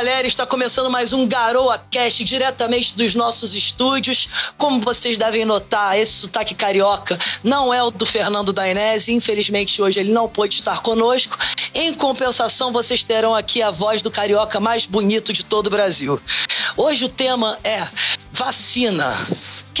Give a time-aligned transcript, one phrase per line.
[0.00, 4.30] galera, está começando mais um Garoa Cast diretamente dos nossos estúdios.
[4.56, 9.12] Como vocês devem notar, esse sotaque carioca não é o do Fernando Dainese.
[9.12, 11.36] Infelizmente, hoje ele não pôde estar conosco.
[11.74, 16.18] Em compensação, vocês terão aqui a voz do carioca mais bonito de todo o Brasil.
[16.78, 17.86] Hoje o tema é
[18.32, 19.14] vacina.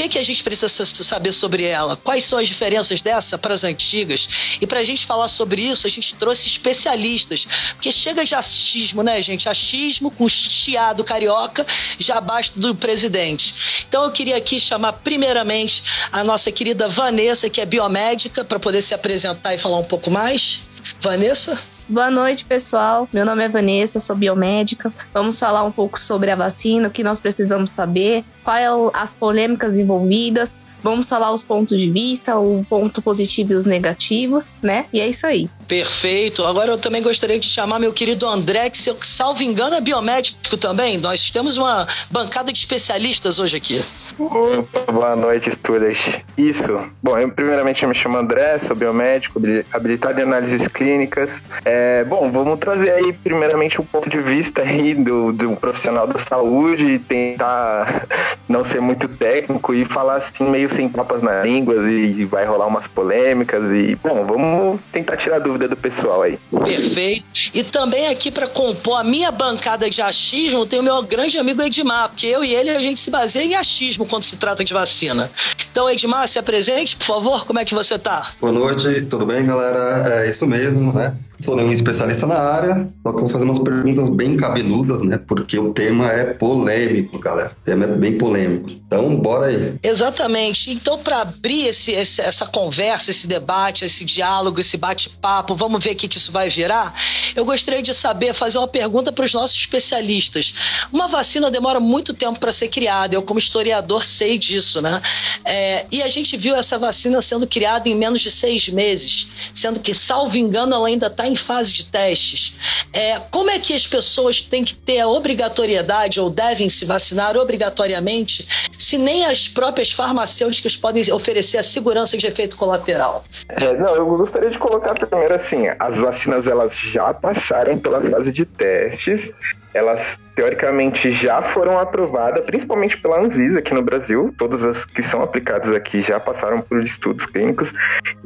[0.00, 1.94] Que, que a gente precisa saber sobre ela?
[1.94, 4.56] Quais são as diferenças dessa para as antigas?
[4.58, 7.46] E para a gente falar sobre isso, a gente trouxe especialistas.
[7.74, 9.46] Porque chega de achismo, né, gente?
[9.46, 11.66] Achismo com chiado carioca
[11.98, 13.84] já basta do presidente.
[13.86, 18.80] Então eu queria aqui chamar primeiramente a nossa querida Vanessa, que é biomédica, para poder
[18.80, 20.60] se apresentar e falar um pouco mais.
[21.02, 21.60] Vanessa?
[21.90, 23.08] Boa noite, pessoal.
[23.12, 24.92] Meu nome é Vanessa, sou biomédica.
[25.12, 29.76] Vamos falar um pouco sobre a vacina, o que nós precisamos saber, quais as polêmicas
[29.76, 30.62] envolvidas.
[30.82, 34.86] Vamos falar os pontos de vista, o ponto positivo e os negativos, né?
[34.92, 35.48] E é isso aí.
[35.68, 36.44] Perfeito.
[36.44, 39.80] Agora eu também gostaria de chamar meu querido André, que, se eu salvo engano, é
[39.80, 40.98] biomédico também.
[40.98, 43.84] Nós temos uma bancada de especialistas hoje aqui.
[44.18, 46.18] Opa, boa noite, students.
[46.36, 46.90] Isso.
[47.02, 49.40] Bom, eu primeiramente me chamo André, sou biomédico,
[49.72, 51.42] habilitado em análises clínicas.
[51.64, 56.18] É, bom, vamos trazer aí primeiramente um ponto de vista aí do, do profissional da
[56.18, 58.06] saúde, tentar
[58.48, 62.66] não ser muito técnico e falar assim meio sem papas na língua e vai rolar
[62.66, 66.38] umas polêmicas e, bom, vamos tentar tirar a dúvida do pessoal aí.
[66.64, 67.24] Perfeito.
[67.52, 71.62] E também aqui para compor a minha bancada de achismo tem o meu grande amigo
[71.62, 74.72] Edmar, porque eu e ele a gente se baseia em achismo quando se trata de
[74.72, 75.30] vacina.
[75.70, 78.32] Então, Edmar, se apresente, por favor, como é que você tá?
[78.40, 80.24] Boa noite, tudo bem, galera?
[80.24, 81.14] É isso mesmo, né?
[81.40, 85.18] Sou nenhum especialista na área, só que vou fazer umas perguntas bem cabeludas, né?
[85.18, 87.56] Porque o tema é polêmico, galera.
[87.62, 88.70] O tema é bem polêmico.
[88.70, 89.78] Então, bora aí.
[89.82, 90.70] Exatamente.
[90.70, 95.92] Então, para abrir esse, esse, essa conversa, esse debate, esse diálogo, esse bate-papo, vamos ver
[95.92, 96.94] o que, que isso vai virar.
[97.34, 100.52] Eu gostaria de saber, fazer uma pergunta para os nossos especialistas.
[100.92, 103.14] Uma vacina demora muito tempo para ser criada.
[103.14, 105.00] Eu, como historiador, sei disso, né?
[105.44, 109.80] É, e a gente viu essa vacina sendo criada em menos de seis meses, sendo
[109.80, 112.54] que, salvo engano, ela ainda está em fase de testes.
[112.92, 117.36] É, como é que as pessoas têm que ter a obrigatoriedade ou devem se vacinar
[117.36, 123.24] obrigatoriamente, se nem as próprias farmacêuticas podem oferecer a segurança de efeito colateral?
[123.48, 128.32] É, não, eu gostaria de colocar primeiro assim, as vacinas elas já passaram pela fase
[128.32, 129.32] de testes,
[129.74, 134.34] elas teoricamente já foram aprovadas, principalmente pela Anvisa aqui no Brasil.
[134.38, 137.72] Todas as que são aplicadas aqui já passaram por estudos clínicos.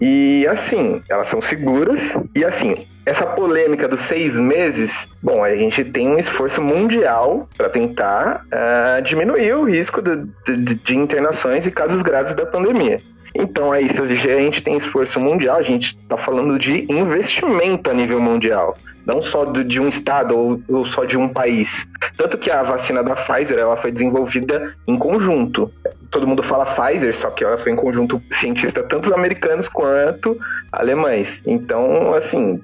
[0.00, 2.19] E assim, elas são seguras.
[2.34, 7.69] E assim, essa polêmica dos seis meses, bom, a gente tem um esforço mundial para
[7.69, 13.03] tentar uh, diminuir o risco de, de, de internações e casos graves da pandemia.
[13.34, 17.94] Então é isso, a gente tem esforço mundial, a gente está falando de investimento a
[17.94, 21.86] nível mundial, não só de um estado ou, ou, só de um país.
[22.16, 25.70] Tanto que a vacina da Pfizer ela foi desenvolvida em conjunto.
[26.12, 30.38] Todo mundo fala Pfizer, só que ela foi em conjunto cientista tanto americanos quanto
[30.70, 31.42] alemães.
[31.44, 32.62] Então, assim,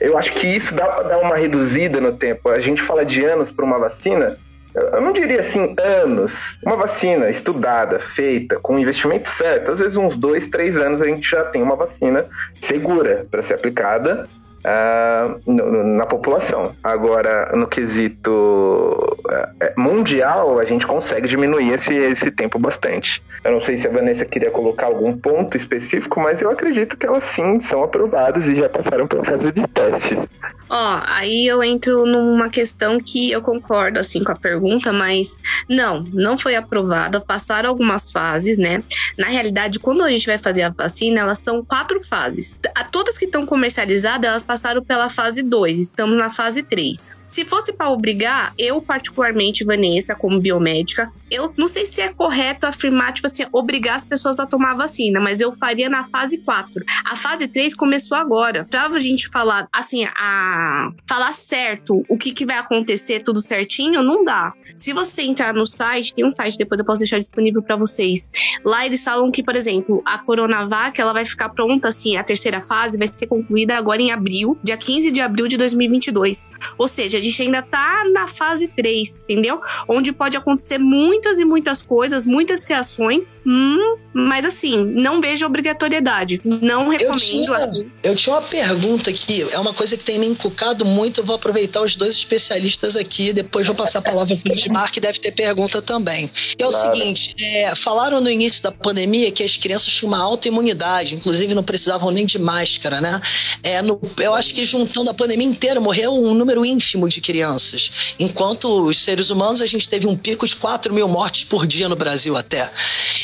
[0.00, 2.48] eu acho que isso dá para dar uma reduzida no tempo.
[2.48, 4.36] A gente fala de anos para uma vacina,
[4.74, 6.58] eu não diria assim anos.
[6.64, 11.28] Uma vacina estudada, feita, com investimento certo, às vezes uns dois, três anos a gente
[11.28, 12.24] já tem uma vacina
[12.60, 14.28] segura para ser aplicada
[14.68, 16.74] uh, no, na população.
[16.82, 23.22] Agora, no quesito uh, mundial, a gente consegue diminuir esse, esse tempo bastante.
[23.42, 27.06] Eu não sei se a Vanessa queria colocar algum ponto específico, mas eu acredito que
[27.06, 30.28] elas sim são aprovadas e já passaram pela fase de testes.
[30.70, 36.02] Ó, aí eu entro numa questão que eu concordo assim com a pergunta, mas não,
[36.12, 37.20] não foi aprovada.
[37.20, 38.82] Passaram algumas fases, né?
[39.16, 42.60] Na realidade, quando a gente vai fazer a vacina, elas são quatro fases.
[42.74, 47.16] A todas que estão comercializadas, elas passaram pela fase 2, estamos na fase 3.
[47.28, 52.66] Se fosse para obrigar, eu particularmente, Vanessa, como biomédica, eu não sei se é correto
[52.66, 56.38] afirmar, tipo assim, obrigar as pessoas a tomar a vacina, mas eu faria na fase
[56.38, 56.82] 4.
[57.04, 58.64] A fase 3 começou agora.
[58.64, 64.02] Pra a gente falar, assim, a falar certo o que, que vai acontecer tudo certinho,
[64.02, 64.54] não dá.
[64.74, 68.30] Se você entrar no site, tem um site, depois eu posso deixar disponível para vocês.
[68.64, 72.62] Lá eles falam que, por exemplo, a Coronavac, ela vai ficar pronta, assim, a terceira
[72.62, 76.48] fase vai ser concluída agora em abril, dia 15 de abril de 2022.
[76.78, 79.60] Ou seja, a gente ainda tá na fase 3, entendeu?
[79.88, 86.40] Onde pode acontecer muitas e muitas coisas, muitas reações, hum, mas assim, não vejo obrigatoriedade.
[86.44, 87.12] Não recomendo.
[87.12, 91.20] Eu tinha, eu tinha uma pergunta aqui, é uma coisa que tem me encucado muito,
[91.20, 94.92] eu vou aproveitar os dois especialistas aqui, depois vou passar a palavra para o Edmar,
[94.92, 96.30] que deve ter pergunta também.
[96.58, 96.94] É o claro.
[96.94, 101.62] seguinte, é, falaram no início da pandemia que as crianças tinham uma autoimunidade, inclusive não
[101.62, 103.20] precisavam nem de máscara, né?
[103.62, 108.14] É, no, eu acho que juntando a pandemia inteira, morreu um número ínfimo de crianças,
[108.18, 111.88] enquanto os seres humanos, a gente teve um pico de 4 mil mortes por dia
[111.88, 112.70] no Brasil até.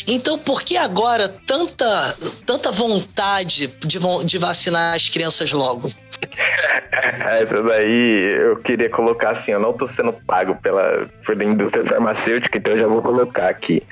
[0.06, 2.16] Então, por que agora tanta,
[2.46, 5.90] tanta vontade de, de vacinar as crianças logo?
[6.92, 12.58] Essa daí eu queria colocar assim, eu não tô sendo pago pela, pela indústria farmacêutica,
[12.58, 13.82] então eu já vou colocar aqui.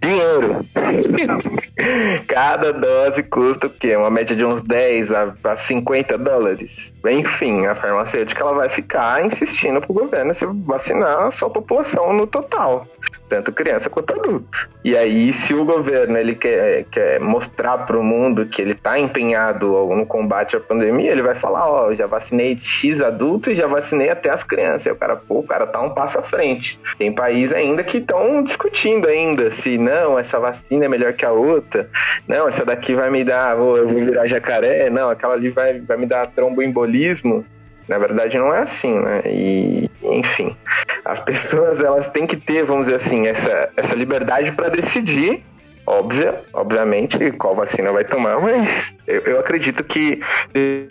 [0.00, 0.64] Dinheiro.
[2.26, 3.96] Cada dose custa o quê?
[3.96, 6.92] Uma média de uns 10 a, a 50 dólares.
[7.08, 12.26] Enfim, a farmacêutica ela vai ficar insistindo pro governo se vacinar a sua população no
[12.26, 12.86] total
[13.28, 14.68] tanto criança quanto adulto.
[14.84, 18.98] E aí, se o governo ele quer, quer mostrar para o mundo que ele está
[18.98, 23.56] empenhado no combate à pandemia, ele vai falar: Ó, oh, já vacinei X adultos e
[23.56, 24.86] já vacinei até as crianças.
[24.86, 26.78] E o cara, pô, o cara tá um passo à frente.
[26.98, 31.32] Tem países ainda que estão discutindo ainda se não, essa vacina é melhor que a
[31.32, 31.88] outra.
[32.28, 34.88] Não, essa daqui vai me dar, eu vou virar jacaré.
[34.90, 37.44] Não, aquela ali vai, vai me dar tromboembolismo.
[37.88, 39.22] Na verdade, não é assim, né?
[39.26, 40.56] E, enfim,
[41.04, 45.44] as pessoas elas têm que ter, vamos dizer assim, essa, essa liberdade para decidir,
[45.86, 50.20] óbvia, obviamente, qual vacina vai tomar, mas eu, eu, acredito que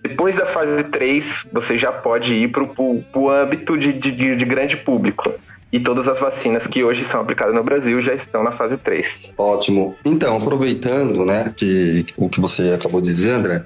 [0.02, 4.78] depois da fase 3 você já pode ir para o âmbito de, de, de grande
[4.78, 5.34] público
[5.76, 9.34] e todas as vacinas que hoje são aplicadas no Brasil já estão na fase 3.
[9.38, 9.94] Ótimo.
[10.06, 13.66] Então, aproveitando né, que, o que você acabou de dizer, André,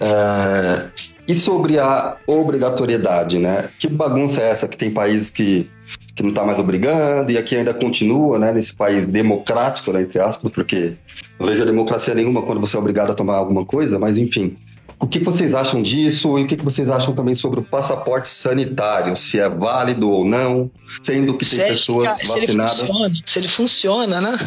[0.00, 0.86] é,
[1.30, 3.70] e sobre a obrigatoriedade, né?
[3.78, 5.70] Que bagunça é essa que tem países que,
[6.16, 8.52] que não está mais obrigando e aqui ainda continua, né?
[8.52, 10.94] Nesse país democrático, né, entre aspas, porque
[11.38, 14.56] não vejo democracia nenhuma quando você é obrigado a tomar alguma coisa, mas enfim.
[15.00, 19.16] O que vocês acham disso e o que vocês acham também sobre o passaporte sanitário,
[19.16, 20.70] se é válido ou não,
[21.02, 22.80] sendo que se tem pessoas se vacinadas.
[22.80, 24.38] Ele funciona, se ele funciona, né?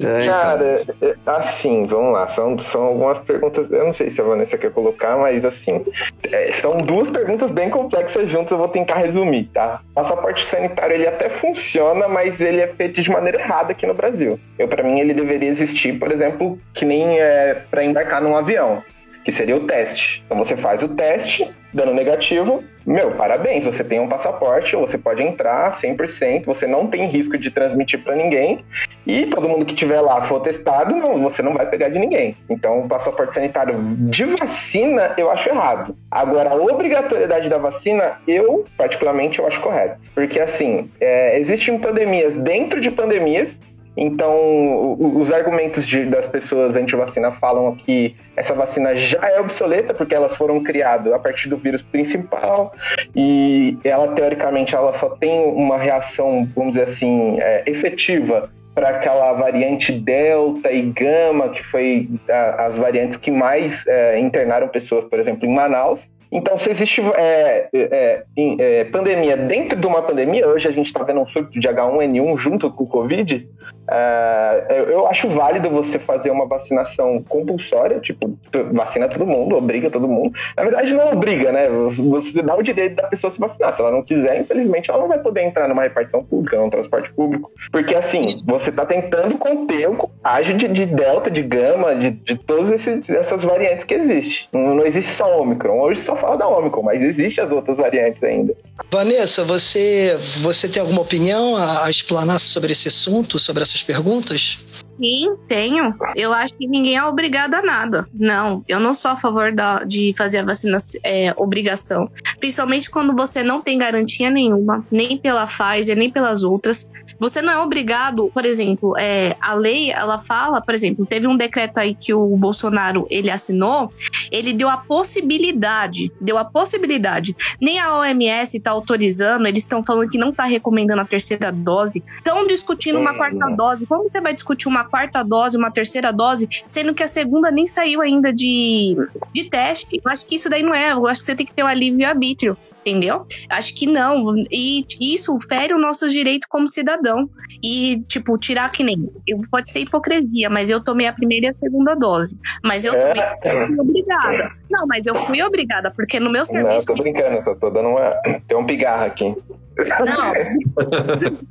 [0.00, 4.24] É, Cara, é, assim, vamos lá, são, são algumas perguntas, eu não sei se a
[4.24, 5.84] Vanessa quer colocar, mas assim,
[6.32, 9.82] é, são duas perguntas bem complexas juntas, eu vou tentar resumir, tá?
[9.94, 14.40] Passaporte sanitário, ele até funciona, mas ele é feito de maneira errada aqui no Brasil.
[14.58, 18.82] Eu, para mim, ele deveria existir, por exemplo, que nem é, para embarcar num avião
[19.24, 20.22] que seria o teste.
[20.26, 25.22] Então você faz o teste, dando negativo, meu, parabéns, você tem um passaporte, você pode
[25.22, 28.62] entrar 100%, você não tem risco de transmitir para ninguém,
[29.06, 32.36] e todo mundo que estiver lá for testado, não, você não vai pegar de ninguém.
[32.48, 33.74] Então, o passaporte sanitário
[34.10, 35.96] de vacina, eu acho errado.
[36.10, 39.98] Agora, a obrigatoriedade da vacina, eu, particularmente, eu acho correto.
[40.14, 43.58] Porque, assim, é, existem pandemias dentro de pandemias,
[43.96, 50.14] então, os argumentos de, das pessoas anti-vacina falam que essa vacina já é obsoleta porque
[50.14, 52.74] elas foram criadas a partir do vírus principal
[53.14, 59.32] e ela, teoricamente, ela só tem uma reação, vamos dizer assim, é, efetiva para aquela
[59.34, 65.20] variante Delta e Gama, que foi a, as variantes que mais é, internaram pessoas, por
[65.20, 66.10] exemplo, em Manaus.
[66.34, 68.24] Então, se existe é, é,
[68.58, 72.36] é, pandemia dentro de uma pandemia, hoje a gente está vendo um surto de H1N1
[72.38, 73.48] junto com o Covid,
[73.88, 78.36] é, eu acho válido você fazer uma vacinação compulsória, tipo,
[78.72, 80.34] vacina todo mundo, obriga todo mundo.
[80.56, 81.68] Na verdade, não obriga, né?
[81.68, 83.74] Você dá o direito da pessoa se vacinar.
[83.74, 87.12] Se ela não quiser, infelizmente, ela não vai poder entrar numa repartição pública, num transporte
[87.12, 87.52] público.
[87.70, 92.38] Porque, assim, você está tentando conter o contágio de, de delta, de gama, de, de
[92.38, 92.70] todas
[93.08, 94.48] essas variantes que existem.
[94.52, 95.80] Não, não existe só Omicron.
[95.80, 96.48] Hoje só fala da
[96.82, 98.56] mas existem as outras variantes ainda.
[98.90, 104.58] Vanessa, você, você tem alguma opinião a, a explanar sobre esse assunto, sobre essas perguntas?
[104.94, 105.94] Sim, tenho.
[106.14, 108.06] Eu acho que ninguém é obrigado a nada.
[108.14, 112.08] Não, eu não sou a favor da, de fazer a vacina é, obrigação.
[112.38, 116.88] Principalmente quando você não tem garantia nenhuma, nem pela Pfizer, nem pelas outras.
[117.18, 121.36] Você não é obrigado, por exemplo, é, a lei, ela fala, por exemplo, teve um
[121.36, 123.92] decreto aí que o Bolsonaro ele assinou,
[124.30, 127.36] ele deu a possibilidade, deu a possibilidade.
[127.60, 132.02] Nem a OMS está autorizando, eles estão falando que não está recomendando a terceira dose,
[132.18, 133.86] estão discutindo uma quarta dose.
[133.86, 137.66] Como você vai discutir uma quarta dose, uma terceira dose, sendo que a segunda nem
[137.66, 138.96] saiu ainda de,
[139.32, 140.00] de teste?
[140.04, 140.92] Eu acho que isso daí não é.
[140.92, 143.26] Eu acho que você tem que ter o um alívio arbítrio, entendeu?
[143.48, 144.34] Acho que não.
[144.50, 147.28] E isso fere o nosso direito como cidadão.
[147.62, 149.10] E, tipo, tirar que nem.
[149.50, 152.38] Pode ser hipocrisia, mas eu tomei a primeira e a segunda dose.
[152.62, 153.80] Mas eu tomei é.
[153.80, 154.52] obrigada.
[154.70, 156.86] Não, mas eu fui obrigada, porque no meu serviço.
[156.88, 158.10] Não, tô brincando, só tô dando uma.
[158.48, 159.34] Tem um pigarro aqui.
[159.76, 160.32] Não,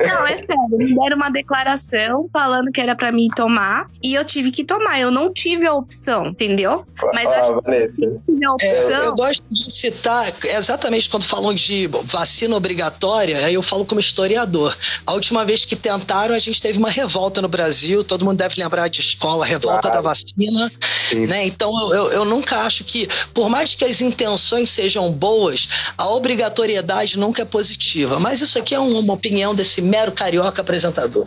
[0.08, 0.58] não, é sério.
[0.77, 5.00] Me deram uma declaração falando que era pra mim tomar e eu tive que tomar.
[5.00, 6.86] Eu não tive a opção, entendeu?
[7.13, 7.93] Mas eu Ah, acho que Vanessa.
[8.00, 9.03] eu tive a É, eu, opção.
[9.05, 14.75] eu gosto de citar, exatamente quando falam de vacina obrigatória, aí eu falo como historiador.
[15.05, 18.55] A última vez que tentaram, a gente teve uma revolta no Brasil, todo mundo deve
[18.62, 19.96] lembrar de escola, revolta Claro.
[19.98, 20.72] da vacina.
[21.10, 21.27] Sim.
[21.27, 21.46] Né?
[21.46, 25.67] Então eu, eu, eu nunca acho que, por mais que as intenções sejam boas,
[25.98, 28.20] a obrigatoriedade nunca é positiva.
[28.20, 31.25] Mas isso aqui é um- uma opinião desse mero carioca apresentador.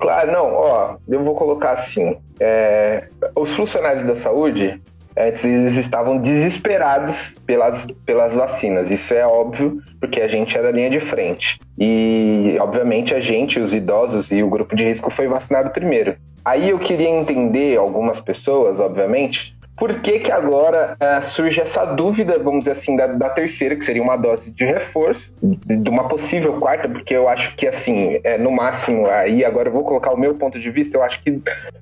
[0.00, 2.16] Claro, não, ó, eu vou colocar assim.
[2.44, 4.80] é, os funcionários da saúde,
[5.16, 8.90] antes eles estavam desesperados pelas, pelas vacinas.
[8.90, 11.60] Isso é óbvio, porque a gente é da linha de frente.
[11.78, 16.16] E, obviamente, a gente, os idosos e o grupo de risco foi vacinado primeiro.
[16.44, 22.38] Aí eu queria entender, algumas pessoas, obviamente, por que que agora eh, surge essa dúvida,
[22.38, 26.58] vamos dizer assim, da, da terceira, que seria uma dose de reforço, de, uma possível
[26.60, 30.18] quarta, porque eu acho que, assim, é, no máximo, aí agora eu vou colocar o
[30.18, 31.40] meu ponto de vista, eu acho que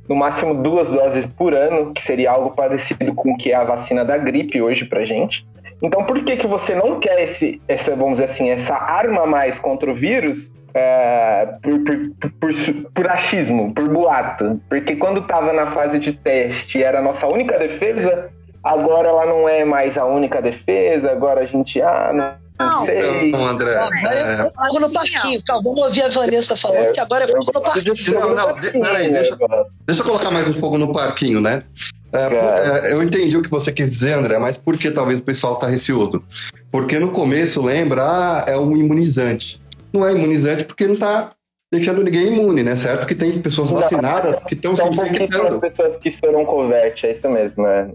[0.09, 3.65] no máximo duas doses por ano, que seria algo parecido com o que é a
[3.65, 5.47] vacina da gripe hoje pra gente.
[5.83, 9.59] Então, por que que você não quer esse, essa, vamos dizer assim, essa arma mais
[9.59, 12.53] contra o vírus é, por, por, por,
[12.95, 14.61] por achismo, por boato?
[14.69, 18.31] Porque quando estava na fase de teste era a nossa única defesa,
[18.63, 22.85] agora ela não é mais a única defesa, agora a gente, ah, não, não Não.
[22.85, 23.29] sei.
[23.29, 27.25] Então, André, é, fogo no parquinho, calma, vamos ouvir a Vanessa falando É, que agora
[27.25, 27.95] é fogo no parquinho.
[28.21, 29.37] Não, não, peraí, né, deixa-.
[29.87, 31.63] Deixa eu colocar mais um fogo no parquinho, né?
[32.13, 35.23] É, é, eu entendi o que você quis dizer, André, mas por que talvez o
[35.23, 36.23] pessoal tá receoso?
[36.71, 39.61] Porque no começo lembra, ah, é um imunizante.
[39.93, 41.33] Não é imunizante porque não tá
[41.73, 42.77] deixando ninguém imune, né?
[42.77, 45.61] Certo que tem pessoas Não, vacinadas que estão se São infectando.
[45.61, 47.91] pessoas que foram converte, é isso mesmo, né?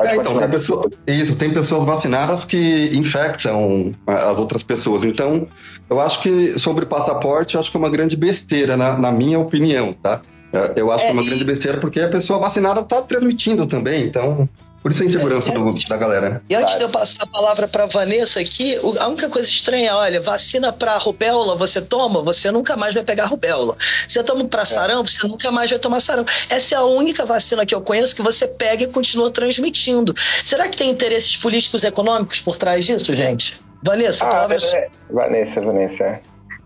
[0.00, 5.04] É, então, tem pessoa- isso, tem pessoas vacinadas que infectam as outras pessoas.
[5.04, 5.48] Então,
[5.90, 9.40] eu acho que sobre passaporte, eu acho que é uma grande besteira, na, na minha
[9.40, 10.20] opinião, tá?
[10.52, 13.02] É, Eu acho que é uma É, e- grande besteira porque a pessoa vacinada tá
[13.02, 14.48] transmitindo também, então.
[14.82, 16.40] Por isso a insegurança É, do- da galera, né?
[16.48, 20.20] E antes de eu passar a palavra para Vanessa aqui, a única coisa estranha, olha,
[20.20, 23.76] vacina para rubéola, você toma, você nunca mais vai pegar rubéola.
[24.06, 26.30] Você toma para sarampo, você nunca mais vai tomar sarampo.
[26.48, 30.14] Essa é a única vacina que eu conheço que você pega e continua transmitindo.
[30.44, 33.56] Será que tem interesses políticos e econômicos por trás disso, gente?
[33.82, 34.76] Vanessa, Ah, palavra é sua.
[34.78, 36.20] é, Vanessa, Vanessa.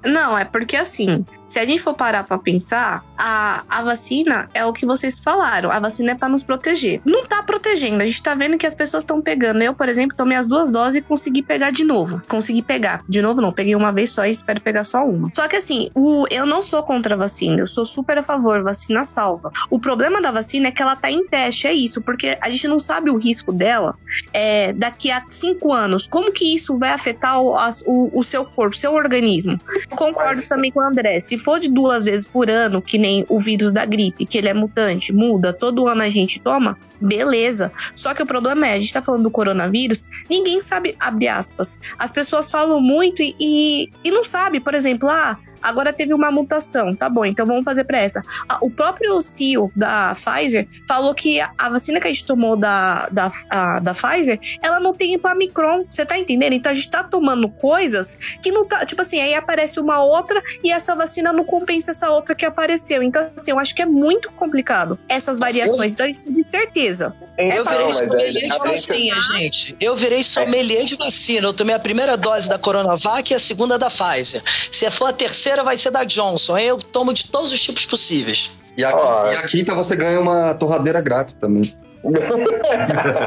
[0.05, 4.65] Não, é porque assim, se a gente for parar pra pensar, a, a vacina é
[4.65, 5.71] o que vocês falaram.
[5.71, 7.03] A vacina é pra nos proteger.
[7.05, 8.03] Não tá protegendo.
[8.03, 9.63] A gente tá vendo que as pessoas estão pegando.
[9.63, 12.23] Eu, por exemplo, tomei as duas doses e consegui pegar de novo.
[12.27, 13.01] Consegui pegar.
[13.07, 13.53] De novo, não.
[13.53, 15.29] Peguei uma vez só e espero pegar só uma.
[15.35, 17.61] Só que assim, o, eu não sou contra a vacina.
[17.61, 18.63] Eu sou super a favor.
[18.63, 19.53] Vacina salva.
[19.69, 21.67] O problema da vacina é que ela tá em teste.
[21.67, 22.01] É isso.
[22.01, 23.95] Porque a gente não sabe o risco dela
[24.33, 26.07] é, daqui a cinco anos.
[26.07, 27.55] Como que isso vai afetar o,
[27.87, 29.59] o, o seu corpo, seu organismo?
[29.91, 31.21] Concordo também com o André.
[31.21, 34.49] Se for de duas vezes por ano, que nem o vírus da gripe, que ele
[34.49, 37.73] é mutante, muda, todo ano a gente toma, beleza.
[37.95, 41.79] Só que o problema é, a gente tá falando do coronavírus, ninguém sabe, abre aspas.
[41.99, 45.39] As pessoas falam muito e, e, e não sabe, por exemplo, ah.
[45.63, 48.23] Agora teve uma mutação, tá bom, então vamos fazer pra essa.
[48.61, 53.31] O próprio CEO da Pfizer falou que a vacina que a gente tomou da, da,
[53.51, 56.53] a- da Pfizer, ela não tem para micron, você tá entendendo?
[56.55, 60.43] Então a gente tá tomando coisas que não tá, tipo assim, aí aparece uma outra
[60.65, 63.03] e essa vacina não compensa essa outra que apareceu.
[63.03, 65.93] Então, assim, eu acho que é muito complicado essas variações.
[65.93, 67.15] Então, a gente tem de certeza.
[67.39, 69.77] Eu Então, virei sommelier de vacina, gente.
[69.81, 71.47] Eu virei sommelier de vacina.
[71.49, 74.43] Eu tomei a primeira dose da Coronavac e a segunda da Pfizer.
[74.71, 76.57] Se for a terceira, vai ser da Johnson.
[76.57, 78.51] Eu tomo de todos os tipos possíveis.
[78.79, 79.31] E a, Ó.
[79.31, 81.71] e a quinta você ganha uma torradeira grátis também.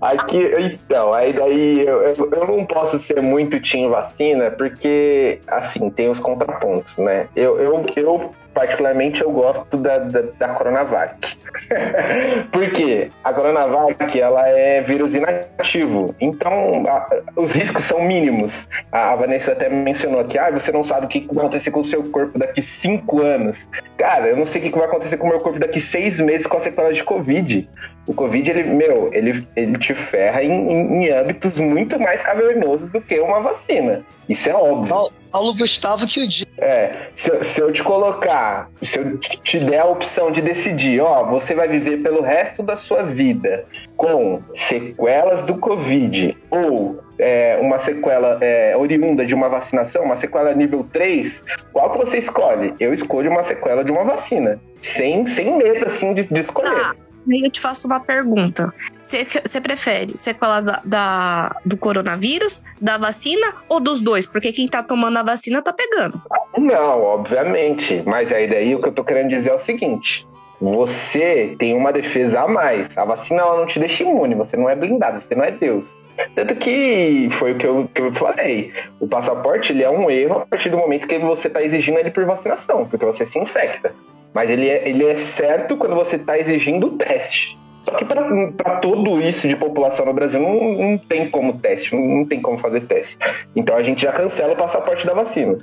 [0.00, 5.90] Aqui, então, aí daí eu, eu- eu não posso ser muito team vacina, porque, assim,
[5.90, 7.28] tem os contrapontos, né?
[7.36, 11.36] Eu, eu, eu particularmente, eu gosto da, da, da Coronavac.
[12.50, 13.10] Por quê?
[13.22, 18.66] A Coronavac, ela é vírus inativo, então a- os riscos são mínimos.
[18.90, 21.80] A, a Vanessa até mencionou aqui, ah, você não sabe o que vai acontecer com
[21.80, 23.68] o seu corpo daqui cinco anos.
[23.98, 26.46] Cara, eu não sei o que vai acontecer com o meu corpo daqui seis meses
[26.46, 27.68] com a sequela de Covid.
[28.06, 32.88] O Covid, ele, meu, ele, ele te ferra em, em, em âmbitos muito mais cavernosos
[32.90, 34.04] do que uma vacina.
[34.28, 34.88] Isso é óbvio.
[34.88, 36.46] Paulo, Paulo Gustavo que o diz.
[36.58, 41.00] É, se, eu- se eu te colocar, se eu te der a opção de decidir,
[41.00, 43.64] ó, você vai viver pelo resto da sua vida
[43.96, 50.54] com sequelas do Covid ou é, uma sequela é, oriunda de uma vacinação, uma sequela
[50.54, 52.74] nível 3, qual que você escolhe?
[52.78, 54.60] Eu escolho uma sequela de uma vacina.
[54.82, 56.70] Sem, sem medo, assim, de, de escolher.
[56.74, 56.96] Tá.
[57.30, 58.72] Aí eu te faço uma pergunta.
[59.00, 64.26] Você prefere sequela da, da, do coronavírus, da vacina ou dos dois?
[64.26, 66.20] Porque quem tá tomando a vacina tá pegando.
[66.56, 68.02] Não, obviamente.
[68.06, 70.26] Mas aí daí o que eu tô querendo dizer é o seguinte.
[70.60, 72.96] Você tem uma defesa a mais.
[72.96, 75.86] A vacina ela não te deixa imune, você não é blindado, você não é Deus.
[76.34, 78.72] Tanto que foi o que eu, que eu falei.
[78.98, 82.10] O passaporte ele é um erro a partir do momento que você está exigindo ele
[82.10, 83.92] por vacinação, porque você se infecta.
[84.36, 87.58] Mas ele é, ele é certo quando você está exigindo o teste.
[87.82, 92.18] Só que para tudo isso de população no Brasil não, não tem como teste, não,
[92.18, 93.16] não, tem como fazer teste.
[93.54, 95.56] Então a gente já cancela o passaporte da vacina.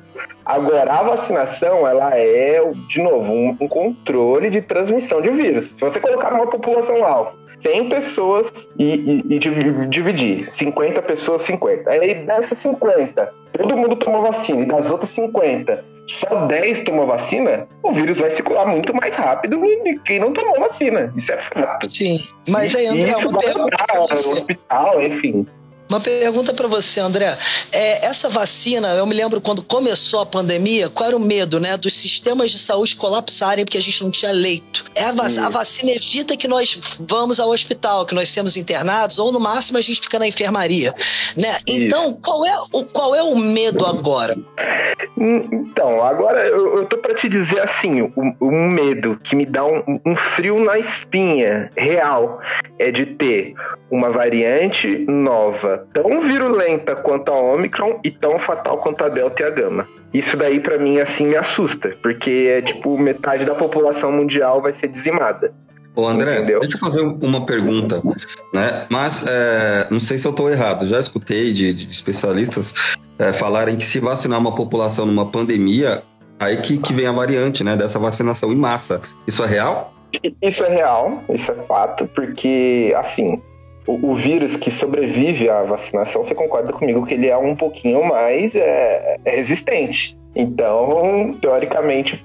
[0.43, 5.65] Agora, a vacinação, ela é, de novo, um, um controle de transmissão de vírus.
[5.67, 9.39] Se você colocar numa população alvo 100 pessoas e, e, e,
[9.87, 11.91] dividir 50 pessoas, 50.
[11.91, 17.67] Aí dessas 50, todo mundo tomou vacina e das outras 50, só 10 tomou vacina,
[17.81, 21.13] o vírus vai circular muito mais rápido que quem não tomou vacina.
[21.15, 21.89] Isso é fato.
[21.89, 23.45] Sim, mas aí, André, isso vai
[24.33, 25.47] hospital, enfim.
[25.93, 27.37] Uma pergunta para você, André.
[27.71, 31.77] É, essa vacina, eu me lembro quando começou a pandemia, qual era o medo, né?
[31.77, 34.85] Dos sistemas de saúde colapsarem porque a gente não tinha leito.
[34.95, 39.19] É a, vac a vacina evita que nós vamos ao hospital, que nós sejamos internados,
[39.19, 40.95] ou no máximo a gente fica na enfermaria,
[41.37, 41.59] né?
[41.67, 44.35] Então, qual é, o, qual é o medo agora?
[45.15, 49.45] Hum, então, agora eu, eu tô para te dizer assim, um, um, medo que me
[49.45, 52.41] dá um, um frio na espinha real
[52.79, 53.53] é de ter
[53.91, 59.45] uma variante nova tão virulenta quanto a Omicron e tão fatal quanto a Delta e
[59.45, 59.87] a Gama.
[60.13, 64.73] Isso daí para mim assim me assusta, porque é tipo metade da população mundial vai
[64.73, 65.53] ser dizimada.
[65.95, 66.59] Ô André, Entendeu?
[66.59, 68.01] deixa eu fazer uma pergunta,
[68.51, 68.85] né?
[68.89, 70.87] Mas é, não sei se eu estou errado.
[70.87, 72.73] Já escutei de, de especialistas
[73.19, 76.01] é, falarem que se vacinar uma população numa pandemia,
[76.39, 77.75] aí que, que vem a variante, né?
[77.75, 79.01] Dessa vacinação em massa.
[79.27, 79.93] Isso é real?
[80.41, 83.41] Isso é real, isso é fato, porque assim
[83.85, 88.03] o, o, vírus que sobrevive à vacinação, você concorda comigo que ele é um pouquinho
[88.05, 90.17] mais é, é resistente.
[90.35, 92.19] Então, teoricamente,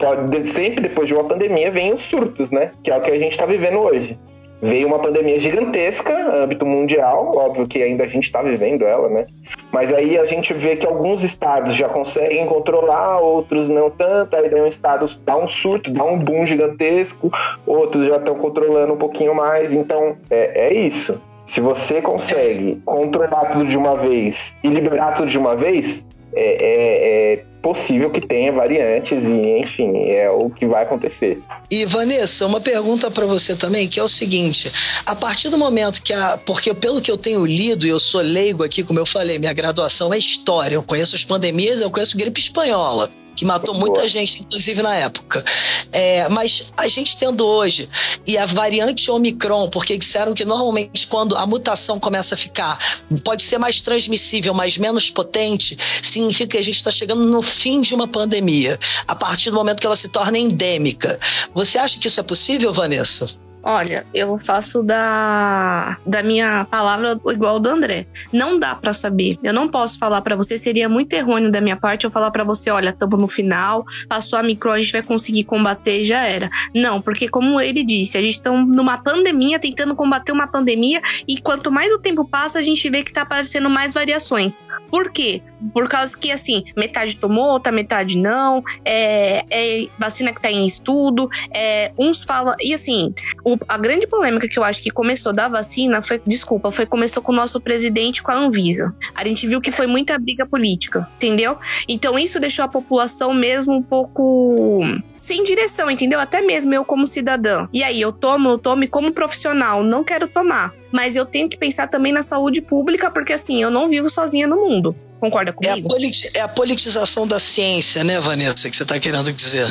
[0.46, 2.70] sempre depois de uma pandemia vem os surtos, né?
[2.82, 4.18] Que é o que a gente está vivendo hoje.
[4.60, 9.24] Veio uma pandemia gigantesca, âmbito mundial, óbvio que ainda a gente está vivendo ela, né?
[9.70, 14.48] Mas aí a gente vê que alguns estados já conseguem controlar, outros não tanto, aí
[14.48, 17.30] daí um estado dá um surto, dá um boom gigantesco,
[17.64, 21.20] outros já estão controlando um pouquinho mais, então é, é isso.
[21.48, 26.42] Se você consegue controlar tudo de uma vez e liberar tudo de uma vez, é,
[26.42, 31.42] é, é, possível que tenha variantes e, enfim, é o que vai acontecer.
[31.70, 34.70] E Vanessa, uma pergunta para você também, que é o seguinte:
[35.06, 36.36] a partir do momento que a.
[36.36, 39.54] Porque pelo que eu tenho lido, e eu sou leigo aqui, como eu falei, minha
[39.54, 44.40] graduação é história, eu conheço as pandemias, eu conheço gripe espanhola que matou muita gente,
[44.40, 45.44] inclusive na época.
[45.92, 47.88] É, mas a gente tendo hoje,
[48.26, 52.78] e a variante Omicron, porque disseram que normalmente quando a mutação começa a ficar,
[53.22, 57.80] pode ser mais transmissível, mas menos potente, significa que a gente está chegando no fim
[57.80, 61.20] de uma pandemia, a partir do momento que ela se torna endêmica.
[61.54, 63.47] Você acha que isso é possível, Vanessa?
[63.62, 68.06] Olha, eu faço da, da minha palavra igual do André.
[68.32, 69.38] Não dá para saber.
[69.42, 72.44] Eu não posso falar para você, seria muito errôneo da minha parte eu falar para
[72.44, 76.50] você, olha, estamos no final, passou a micro, a gente vai conseguir combater já era.
[76.74, 81.40] Não, porque como ele disse, a gente está numa pandemia, tentando combater uma pandemia e
[81.40, 84.64] quanto mais o tempo passa, a gente vê que tá aparecendo mais variações.
[84.90, 85.42] Por quê?
[85.72, 90.66] Por causa que, assim, metade tomou, outra metade não, é, é vacina que tá em
[90.66, 92.54] estudo, é, uns falam...
[92.60, 93.12] E assim,
[93.44, 97.22] o a grande polêmica que eu acho que começou da vacina foi, desculpa, foi começou
[97.22, 98.94] com o nosso presidente com a Anvisa.
[99.14, 101.58] A gente viu que foi muita briga política, entendeu?
[101.86, 104.80] Então isso deixou a população mesmo um pouco
[105.16, 106.20] sem direção, entendeu?
[106.20, 107.68] Até mesmo eu como cidadã.
[107.72, 111.56] E aí eu tomo, eu tomo como profissional, não quero tomar mas eu tenho que
[111.56, 114.90] pensar também na saúde pública, porque assim, eu não vivo sozinha no mundo.
[115.20, 115.88] Concorda comigo?
[116.34, 119.68] É a, é a politização da ciência, né, Vanessa, que você está querendo dizer.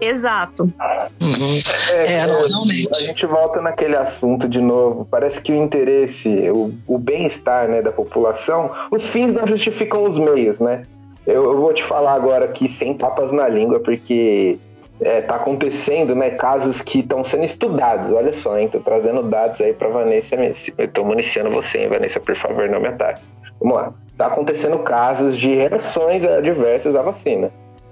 [0.00, 0.72] Exato.
[1.20, 1.60] Uhum.
[1.90, 2.88] É, é, realmente.
[2.94, 5.06] A gente volta naquele assunto de novo.
[5.10, 10.18] Parece que o interesse, o, o bem-estar né, da população, os fins não justificam os
[10.18, 10.86] meios, né?
[11.26, 14.58] Eu, eu vou te falar agora aqui sem tapas na língua, porque
[15.00, 18.12] é, tá acontecendo, né, casos que estão sendo estudados.
[18.12, 20.36] Olha só, hein, tô trazendo dados aí para Vanessa.
[20.76, 23.22] Eu tô municiando você, hein, Vanessa, por favor, não me ataque.
[23.60, 23.92] Vamos lá.
[24.16, 27.50] Tá acontecendo casos de reações adversas à vacina.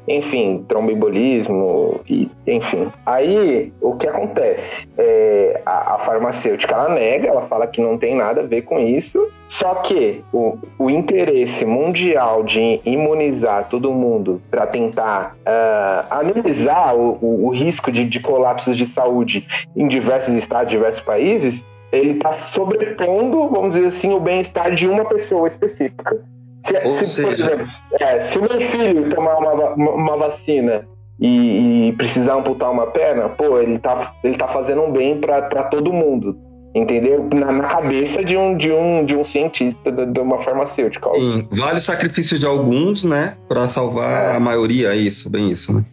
[0.09, 2.91] Enfim, tromboembolismo, e, enfim.
[3.05, 4.89] Aí, o que acontece?
[4.97, 8.79] É, a, a, farmacêutica, ela nega, ela fala que não tem nada a ver com
[8.79, 16.97] isso, só que o, o interesse mundial de imunizar todo mundo para tentar uh, amenizar
[16.97, 22.13] o, o, o risco de, de colapsos de saúde em diversos estados, diversos países, ele
[22.13, 26.23] está sobrepondo, vamos dizer assim, o bem-estar de uma pessoa específica.
[26.65, 27.67] Se, se por exemplo,
[28.01, 30.87] é, se meu filho tomar uma, uma vacina
[31.21, 35.65] e, e, precisar amputar uma perna, pô, ele tá, ele tá fazendo um bem para
[35.65, 36.37] todo mundo.
[36.75, 37.27] Entendeu?
[37.35, 41.11] Na, na, cabeça de um, de um, de um cientista de, de uma farmacêutica.
[41.15, 43.37] Sim, vale o sacrifício de alguns, né?
[43.49, 44.37] para salvar é.
[44.37, 45.85] a maioria, é isso, bem isso, né?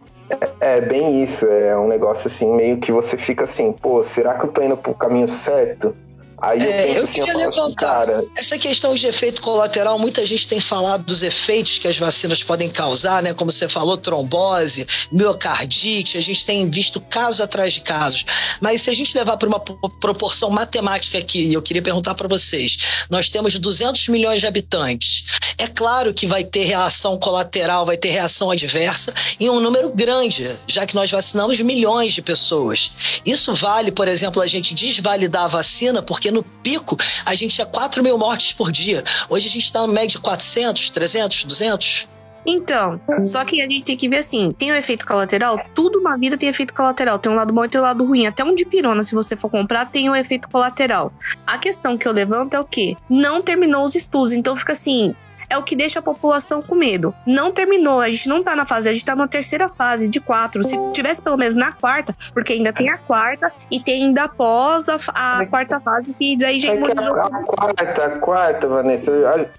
[0.60, 4.34] É, é, bem isso, é um negócio assim, meio que você fica assim, pô, será
[4.34, 5.96] que eu tô indo pro caminho certo?
[6.38, 8.26] Aí eu, é, eu assim, queria assim, levantar cara...
[8.38, 9.98] essa questão de efeito colateral.
[9.98, 13.34] Muita gente tem falado dos efeitos que as vacinas podem causar, né?
[13.34, 16.18] Como você falou, trombose, miocardite.
[16.18, 18.26] A gente tem visto caso atrás de casos.
[18.60, 19.60] Mas se a gente levar para uma
[20.00, 22.78] proporção matemática aqui, eu queria perguntar para vocês:
[23.10, 25.26] nós temos 200 milhões de habitantes.
[25.58, 30.56] É claro que vai ter reação colateral, vai ter reação adversa em um número grande,
[30.68, 32.92] já que nós vacinamos milhões de pessoas.
[33.26, 37.54] Isso vale, por exemplo, a gente desvalidar a vacina porque porque no pico a gente
[37.54, 39.04] tinha 4 mil mortes por dia.
[39.30, 42.08] Hoje a gente está no média de 400, 300, 200.
[42.48, 45.60] Então, só que a gente tem que ver assim, tem o um efeito colateral?
[45.74, 48.28] Tudo na vida tem efeito colateral, tem um lado bom e tem um lado ruim.
[48.28, 51.12] Até um de pirona, se você for comprar, tem um efeito colateral.
[51.46, 52.96] A questão que eu levanto é o quê?
[53.10, 55.16] Não terminou os estudos, então fica assim,
[55.50, 57.14] é o que deixa a população com medo.
[57.26, 60.20] Não terminou, a gente não tá na fase, a gente tá na terceira fase de
[60.20, 60.64] quatro.
[60.64, 64.90] Se tivesse pelo menos na quarta, porque ainda tem a quarta e tem ainda após
[64.90, 69.12] a, a quarta fase, que daí já é a, a quarta, a quarta, Vanessa,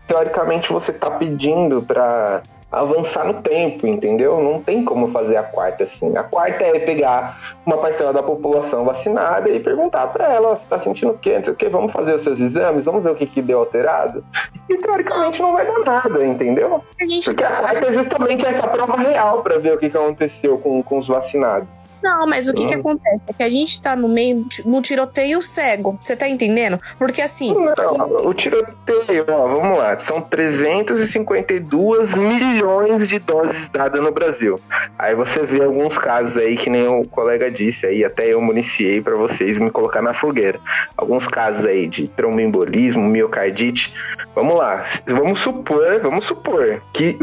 [0.06, 2.42] teoricamente você tá pedindo pra
[2.76, 4.42] avançar no tempo, entendeu?
[4.42, 6.16] Não tem como fazer a quarta assim.
[6.16, 10.78] A quarta é pegar uma parcela da população vacinada e perguntar para ela se tá
[10.78, 13.14] sentindo o quê, não sei o quê, vamos fazer os seus exames, vamos ver o
[13.14, 14.22] que, que deu alterado.
[14.68, 16.82] E teoricamente não vai dar nada, entendeu?
[17.24, 20.82] Porque a quarta é justamente essa prova real para ver o que, que aconteceu com,
[20.82, 21.68] com os vacinados.
[22.02, 23.26] Não, mas o que, que acontece?
[23.28, 25.96] É que a gente tá no meio, no tiroteio cego.
[26.00, 26.78] Você tá entendendo?
[26.98, 27.52] Porque assim.
[27.54, 29.98] Não, o tiroteio, ó, vamos lá.
[29.98, 32.65] São 352 milhões
[33.08, 34.60] de doses dadas no Brasil.
[34.98, 39.00] Aí você vê alguns casos aí, que nem o colega disse aí, até eu municiei
[39.00, 40.60] para vocês me colocar na fogueira.
[40.96, 43.94] Alguns casos aí de tromboembolismo, miocardite.
[44.34, 47.16] Vamos lá, vamos supor, vamos supor que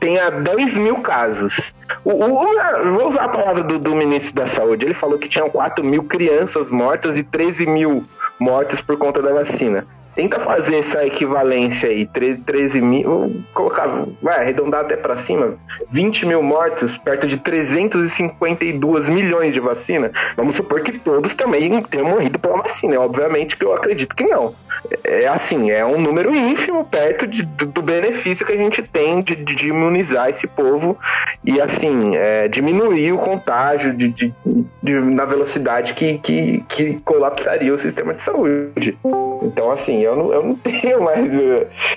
[0.00, 1.72] tenha 10 mil casos.
[2.04, 5.28] O, o, vou usar a palavra do, do ministro ministro da Saúde, ele falou que
[5.28, 8.04] tinham 4 mil crianças mortas e 13 mil
[8.38, 9.86] mortos por conta da vacina.
[10.16, 15.58] Tenta fazer essa equivalência aí, 13 mil, vou colocar, vai arredondar até para cima,
[15.90, 20.10] 20 mil mortos, perto de 352 milhões de vacina.
[20.34, 22.98] Vamos supor que todos também tenham morrido pela vacina.
[22.98, 24.54] Obviamente que eu acredito que não
[25.04, 29.36] é assim, é um número ínfimo perto de, do benefício que a gente tem de,
[29.36, 30.98] de imunizar esse povo
[31.44, 34.32] e assim é, diminuir o contágio de, de,
[34.82, 38.98] na velocidade que, que, que colapsaria o sistema de saúde.
[39.42, 41.26] Então, assim, eu não, eu não tenho mais.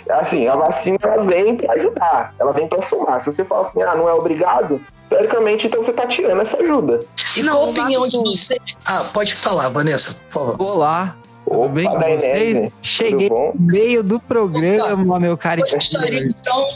[0.10, 3.22] Assim, a vacina ela vem para ajudar, ela vem para somar.
[3.22, 7.02] Se você fala assim, ah, não é obrigado, teoricamente, então você tá tirando essa ajuda.
[7.36, 8.58] E qual a opinião de você?
[8.86, 10.62] Ah, pode falar, Vanessa, por favor.
[10.62, 12.72] Olá, tudo Opa, bem com vocês?
[12.82, 15.62] Cheguei no meio do programa, meu cara.
[15.62, 16.68] Gostaria, então,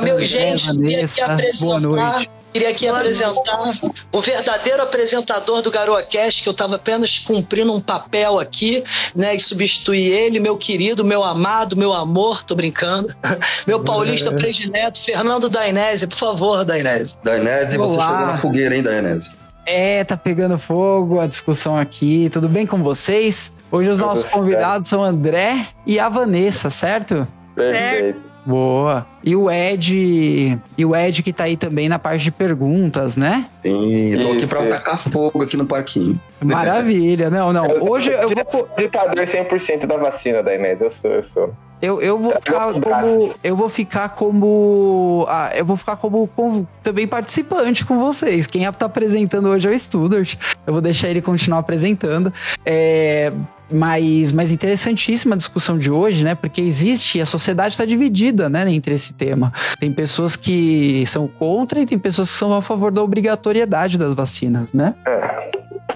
[0.00, 2.37] meu, gente, Vanessa, boa noite.
[2.52, 3.92] Queria aqui boa apresentar noite.
[4.10, 8.82] o verdadeiro apresentador do GaroaCast, que eu estava apenas cumprindo um papel aqui,
[9.14, 9.34] né?
[9.34, 13.14] E substituir ele, meu querido, meu amado, meu amor, tô brincando.
[13.66, 14.32] Meu paulista é.
[14.32, 17.16] predileto, Fernando Dainese, por favor, Dainese.
[17.22, 19.30] Dainese, você chegou na fogueira, hein, Dainese?
[19.66, 22.30] É, tá pegando fogo a discussão aqui.
[22.32, 23.52] Tudo bem com vocês?
[23.70, 27.28] Hoje os nossos convidados são André e a Vanessa, certo?
[27.54, 28.27] Certo.
[28.48, 29.06] Boa.
[29.22, 33.46] E o Ed, e o Ed que tá aí também na parte de perguntas, né?
[33.60, 36.18] Sim, tô aqui pra tacar fogo aqui no parquinho.
[36.42, 37.28] Maravilha.
[37.28, 37.66] Não, não.
[37.82, 41.54] Hoje eu vou ditador 100% da vacina da Inês, eu sou, eu sou.
[41.80, 43.34] Eu, eu vou ficar como.
[43.42, 45.26] Eu vou ficar como.
[45.28, 48.46] Ah, eu vou ficar como, como, também participante com vocês.
[48.46, 50.34] Quem tá apresentando hoje é o Studart.
[50.66, 52.32] Eu vou deixar ele continuar apresentando.
[52.66, 53.32] É,
[53.70, 56.34] mas, mas interessantíssima a discussão de hoje, né?
[56.34, 59.52] Porque existe, a sociedade está dividida, né, entre esse tema.
[59.78, 64.14] Tem pessoas que são contra e tem pessoas que são a favor da obrigatoriedade das
[64.14, 64.94] vacinas, né?
[65.06, 65.50] É.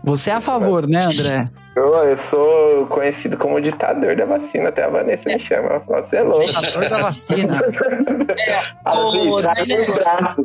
[0.05, 1.49] Você é a favor, né, André?
[1.75, 5.69] Eu, eu sou conhecido como ditador da vacina, até a Vanessa me chama.
[5.69, 6.47] Ela fala, você é louco.
[6.47, 7.59] Ditador da vacina.
[8.87, 8.95] é,
[10.25, 10.45] assim,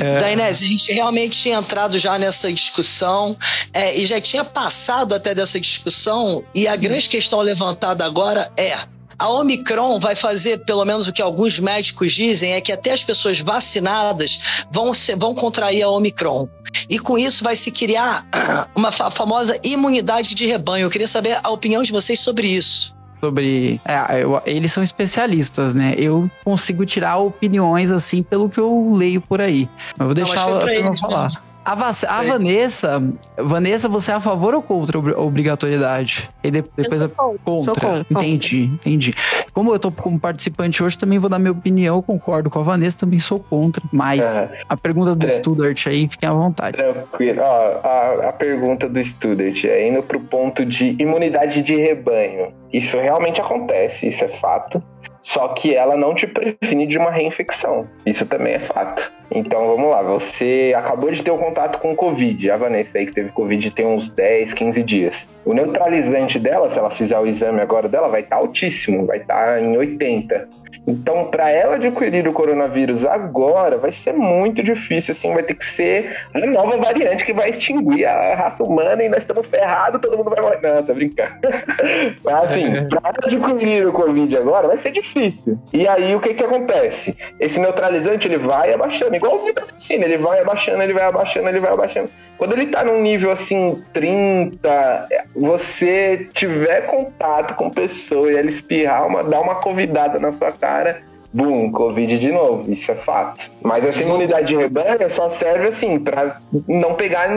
[0.00, 0.18] É.
[0.18, 3.36] Dainese, a gente realmente tinha entrado já nessa discussão
[3.72, 8.76] é, e já tinha passado até dessa discussão, e a grande questão levantada agora é.
[9.18, 13.02] A Omicron vai fazer, pelo menos o que alguns médicos dizem, é que até as
[13.02, 16.46] pessoas vacinadas vão, ser, vão contrair a Omicron.
[16.88, 18.26] E com isso vai se criar
[18.74, 20.86] uma famosa imunidade de rebanho.
[20.86, 23.80] Eu queria saber a opinião de vocês sobre isso sobre.
[23.84, 25.94] É, eu, eles são especialistas, né?
[25.96, 29.68] Eu consigo tirar opiniões assim pelo que eu leio por aí.
[29.96, 31.42] Mas vou deixar Não, a falar.
[31.66, 33.02] A, a Vanessa,
[33.36, 36.30] Vanessa, você é a favor ou contra a obrigatoriedade?
[36.44, 37.74] E depois eu sou contra.
[37.74, 38.06] contra.
[38.08, 39.12] Entendi, entendi.
[39.52, 43.00] Como eu tô como participante hoje, também vou dar minha opinião, concordo com a Vanessa,
[43.00, 43.82] também sou contra.
[43.92, 44.60] Mas é.
[44.68, 45.30] a pergunta do é.
[45.30, 46.76] Studart aí, fiquem à vontade.
[46.76, 47.42] Tranquilo.
[47.42, 52.52] Ó, a, a pergunta do Studart é indo pro ponto de imunidade de rebanho.
[52.72, 54.80] Isso realmente acontece, isso é fato.
[55.26, 57.88] Só que ela não te previne de uma reinfecção.
[58.06, 59.12] Isso também é fato.
[59.28, 62.96] Então vamos lá, você acabou de ter o um contato com o Covid, a Vanessa
[62.96, 65.28] aí que teve Covid tem uns 10, 15 dias.
[65.44, 69.18] O neutralizante dela, se ela fizer o exame agora dela, vai estar tá altíssimo, vai
[69.18, 70.48] estar tá em 80.
[70.86, 75.64] Então, para ela adquirir o coronavírus agora, vai ser muito difícil, assim, vai ter que
[75.64, 80.16] ser a nova variante que vai extinguir a raça humana e nós estamos ferrados, todo
[80.16, 80.60] mundo vai morrer.
[80.62, 81.34] Não, tá brincando.
[82.22, 85.58] Mas assim, para adquirir o Covid agora, vai ser difícil.
[85.72, 87.16] E aí, o que que acontece?
[87.40, 91.60] Esse neutralizante, ele vai abaixando, igualzinho da vacina, ele vai abaixando, ele vai abaixando, ele
[91.60, 92.10] vai abaixando.
[92.38, 99.06] Quando ele tá num nível assim, 30, você tiver contato com pessoa e ela espirrar,
[99.06, 103.50] uma, dar uma convidada na sua cara, bum, Covid de novo, isso é fato.
[103.62, 107.30] Mas essa imunidade de rebanho só serve assim, para não pegar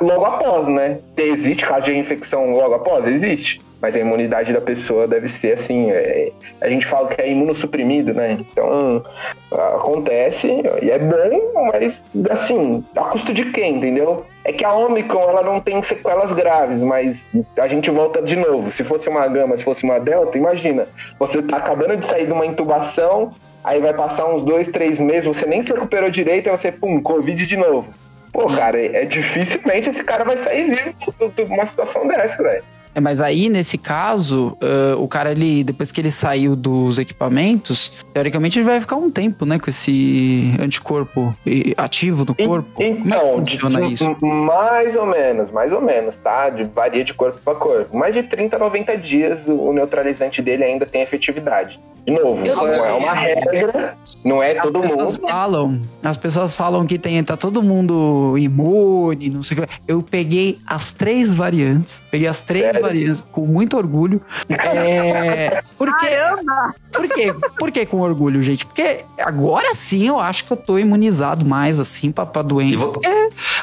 [0.00, 0.98] logo após, né?
[1.16, 3.06] Existe caso de infecção logo após?
[3.06, 5.90] Existe mas a imunidade da pessoa deve ser assim.
[5.90, 8.38] É, a gente fala que é imunossuprimido, né?
[8.40, 9.04] Então
[9.50, 10.48] acontece
[10.80, 14.24] e é bom, mas assim, a custo de quem, entendeu?
[14.44, 17.20] É que a Omicron ela não tem sequelas graves, mas
[17.58, 18.70] a gente volta de novo.
[18.70, 20.86] Se fosse uma gama, se fosse uma delta, imagina,
[21.18, 23.32] você tá acabando de sair de uma intubação,
[23.64, 27.02] aí vai passar uns dois, três meses, você nem se recuperou direito, aí você, pum,
[27.02, 27.88] Covid de novo.
[28.32, 32.64] Pô, cara, é, é dificilmente esse cara vai sair vivo de uma situação dessa, velho.
[32.94, 37.94] É, mas aí, nesse caso, uh, o cara, ele, depois que ele saiu dos equipamentos,
[38.12, 41.34] teoricamente ele vai ficar um tempo, né, com esse anticorpo
[41.76, 42.82] ativo no corpo.
[42.82, 44.16] então, Como é funciona de, isso?
[44.20, 46.50] Mais ou menos, mais ou menos, tá?
[46.50, 47.96] De, varia de corpo para corpo.
[47.96, 51.80] Mais de 30 a 90 dias o neutralizante dele ainda tem efetividade.
[52.04, 55.20] De novo, não é uma regra, não é as todo mundo.
[55.20, 59.68] Falam, as pessoas falam que tem, tá todo mundo imune, não sei o que.
[59.86, 62.81] Eu peguei as três variantes, peguei as três Sério?
[63.30, 64.20] Com muito orgulho.
[64.48, 66.74] É, porque, Caramba!
[66.92, 67.34] Por quê?
[67.58, 68.66] Por que com orgulho, gente?
[68.66, 72.86] Porque agora sim eu acho que eu tô imunizado mais, assim, pra, pra doença.
[72.86, 73.08] Porque,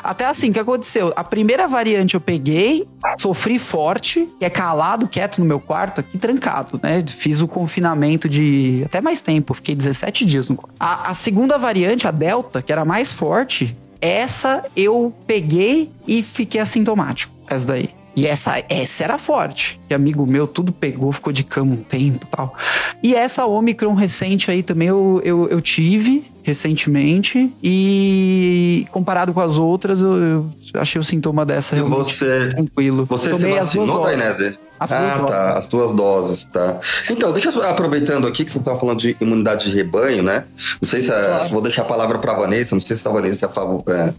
[0.04, 1.14] até assim, o que aconteceu?
[1.16, 6.80] A primeira variante eu peguei, sofri forte, é calado, quieto no meu quarto, aqui trancado,
[6.82, 7.04] né?
[7.08, 12.08] Fiz o confinamento de até mais tempo, fiquei 17 dias no a, a segunda variante,
[12.08, 17.34] a Delta, que era mais forte, essa eu peguei e fiquei assintomático.
[17.48, 17.90] Essa daí.
[18.16, 19.80] E essa, essa era forte.
[19.88, 22.54] Que amigo meu tudo pegou, ficou de cama um tempo tal.
[23.02, 27.54] E essa Omicron recente aí também eu, eu, eu tive recentemente.
[27.64, 33.06] E comparado com as outras, eu, eu achei o sintoma dessa realmente você, tranquilo.
[33.06, 34.58] Você Tomei se vacinou, Dainese?
[34.80, 35.58] As ah, tá.
[35.58, 36.80] As tuas doses, tá.
[37.10, 40.46] Então, deixa eu, aproveitando aqui que você estava falando de imunidade de rebanho, né?
[40.82, 41.10] Não sei se.
[41.10, 41.50] Claro.
[41.50, 43.84] vou deixar a palavra para a Vanessa, não sei se a Vanessa é a favor,
[43.88, 44.14] é,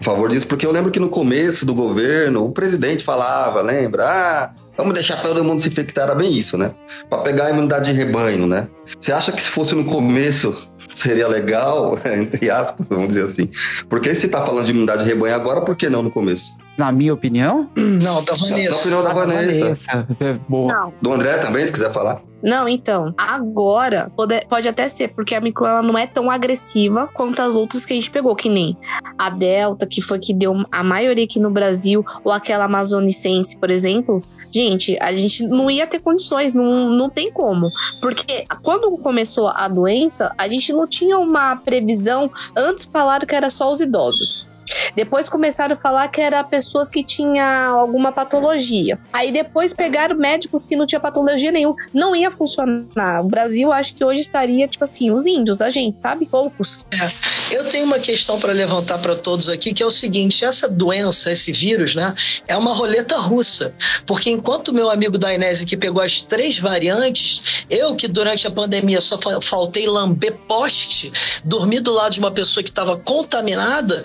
[0.00, 4.04] a favor disso, porque eu lembro que no começo do governo, o presidente falava, lembra?
[4.04, 6.72] Ah, vamos deixar todo mundo se infectar, era bem isso, né?
[7.08, 8.68] Para pegar a imunidade de rebanho, né?
[9.00, 13.48] Você acha que se fosse no começo seria legal, entre aspas, vamos dizer assim?
[13.88, 16.56] Porque se está falando de imunidade de rebanho agora, por que não no começo?
[16.76, 17.68] Na minha opinião?
[17.76, 18.70] Não, da Vanessa.
[18.70, 19.60] Na opinião da ah, Vanessa.
[19.60, 20.08] Vanessa.
[20.20, 20.72] É, boa.
[20.72, 20.94] Não.
[21.02, 22.22] Do André também, se quiser falar.
[22.42, 27.08] Não, então, agora pode, pode até ser, porque a micro ela não é tão agressiva
[27.14, 28.76] quanto as outras que a gente pegou, que nem
[29.16, 33.70] a Delta, que foi que deu a maioria aqui no Brasil, ou aquela Amazonicense, por
[33.70, 34.22] exemplo.
[34.52, 37.70] Gente, a gente não ia ter condições, não, não tem como.
[38.00, 42.30] Porque quando começou a doença, a gente não tinha uma previsão.
[42.56, 44.51] Antes falaram que era só os idosos
[44.94, 48.98] Depois começaram a falar que era pessoas que tinham alguma patologia.
[49.12, 51.76] Aí depois pegaram médicos que não tinham patologia nenhuma.
[51.92, 53.22] Não ia funcionar.
[53.22, 56.26] O Brasil, acho que hoje estaria, tipo assim, os índios, a gente, sabe?
[56.26, 56.84] Poucos.
[56.92, 57.12] É.
[57.54, 61.30] Eu tenho uma questão para levantar para todos aqui, que é o seguinte: essa doença,
[61.30, 62.14] esse vírus, né,
[62.46, 63.74] é uma roleta russa.
[64.06, 68.50] Porque enquanto meu amigo da Inés que pegou as três variantes, eu que durante a
[68.50, 71.12] pandemia só faltei lamber poste,
[71.44, 74.02] dormi do lado de uma pessoa que estava contaminada,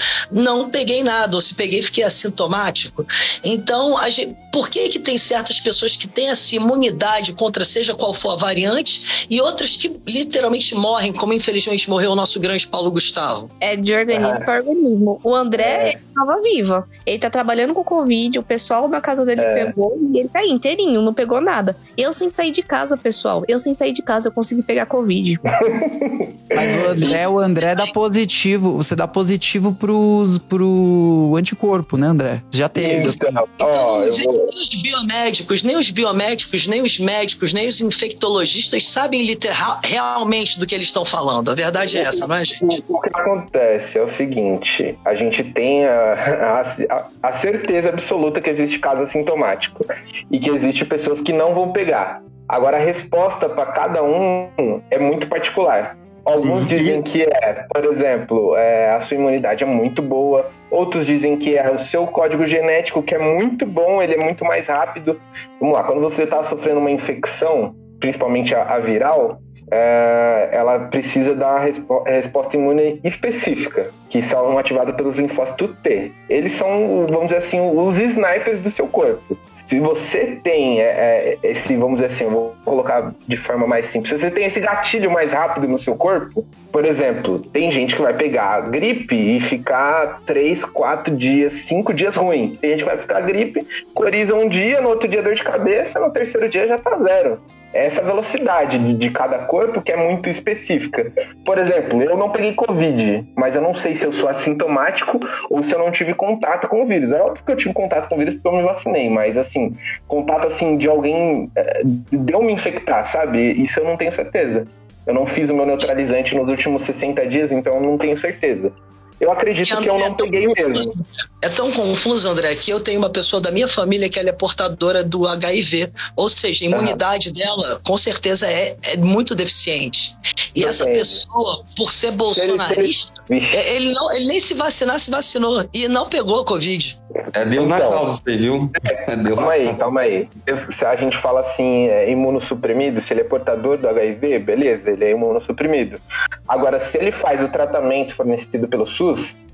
[0.55, 3.05] não peguei nada, ou se peguei, fiquei assintomático.
[3.43, 8.11] Então, gente, por que, que tem certas pessoas que têm essa imunidade contra seja qual
[8.11, 12.89] for a variante e outras que literalmente morrem, como infelizmente morreu o nosso grande Paulo
[12.89, 13.51] Gustavo?
[13.59, 15.21] É de organismo para organismo.
[15.23, 15.89] O André, é.
[15.89, 16.83] ele tava vivo.
[17.05, 19.65] Ele tá trabalhando com Covid, o pessoal na casa dele é.
[19.65, 21.77] pegou e ele tá aí inteirinho, não pegou nada.
[21.95, 23.43] Eu sem sair de casa, pessoal.
[23.47, 25.39] Eu sem sair de casa, eu consegui pegar Covid.
[26.55, 28.77] Mas o André, o André dá positivo.
[28.77, 32.41] Você dá positivo pros, pro anticorpo, né, André?
[32.49, 33.07] Já teve.
[33.07, 39.23] Então, então nem os biomédicos, nem os biomédicos, nem os médicos, nem os infectologistas sabem
[39.23, 41.51] literal, realmente do que eles estão falando.
[41.51, 42.83] A verdade é essa, não é, gente?
[42.87, 48.49] O, que acontece é o seguinte: a gente tem a, a, a certeza absoluta que
[48.49, 49.85] existe caso assintomático
[50.31, 52.21] e que existe pessoas que não vão pegar.
[52.47, 55.97] Agora, a resposta para cada um é muito particular.
[56.23, 56.77] Alguns Sim.
[56.77, 60.49] dizem que é, por exemplo, é, a sua imunidade é muito boa.
[60.69, 64.43] Outros dizem que é o seu código genético, que é muito bom, ele é muito
[64.43, 65.19] mais rápido.
[65.59, 69.39] Vamos lá, quando você está sofrendo uma infecção, principalmente a, a viral,
[69.71, 76.11] é, ela precisa uma respo resposta imune específica, que são ativadas pelos linfócitos T.
[76.29, 79.37] Eles são, vamos dizer assim, os snipers do seu corpo.
[79.67, 83.87] Se você tem é, é, esse, vamos dizer assim, eu vou colocar de forma mais
[83.87, 87.93] simples, se você tem esse gatilho mais rápido no seu corpo, por exemplo, tem gente
[87.93, 92.57] que vai pegar gripe e ficar 3, 4 dias, 5 dias ruim.
[92.61, 95.99] Tem gente que vai ficar gripe, coriza um dia, no outro dia dor de cabeça,
[95.99, 97.37] no terceiro dia já tá zero
[97.85, 101.11] essa velocidade de, de, cada corpo que é muito específica.
[101.45, 105.63] Por exemplo, eu não peguei Covid, mas eu não sei se eu sou assintomático ou
[105.63, 107.11] se eu não tive contato com o vírus.
[107.11, 109.75] É óbvio que eu tive contato com o vírus porque eu me vacinei, mas assim,
[110.07, 113.39] contato assim de alguém é, deu me infectar, sabe?
[113.61, 114.65] Isso eu não tenho certeza.
[115.05, 118.73] Eu não fiz o meu neutralizante nos últimos 60 dias, então eu não tenho certeza.
[119.19, 121.05] Eu acredito que, que eu não peguei mesmo.
[121.41, 124.31] É tão confuso, André, que eu tenho uma pessoa da minha família que ela é
[124.31, 125.91] portadora do HIV.
[126.15, 130.15] Ou seja, a imunidade dela, com certeza, é, é muito deficiente.
[130.55, 135.09] E essa pessoa, por ser bolsonarista, ele, é, ele, não, ele nem se vacinar, se
[135.09, 135.67] vacinou.
[135.73, 136.97] E não pegou a Covid.
[137.33, 138.69] É Deus então, na causa, você viu?
[139.07, 140.29] É Deus calma aí, calma aí.
[140.71, 145.05] Se a gente fala assim, é, imunossuprimido, se ele é portador do HIV, beleza, ele
[145.05, 145.99] é imunossuprimido.
[146.47, 149.06] Agora, se ele faz o tratamento fornecido pelo SUS,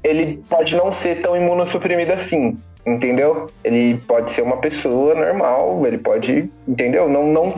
[0.03, 2.57] ele pode não ser tão imunossuprimido assim.
[2.85, 3.49] Entendeu?
[3.63, 7.07] Ele pode ser uma pessoa normal, ele pode, entendeu?
[7.07, 7.49] Não, não tá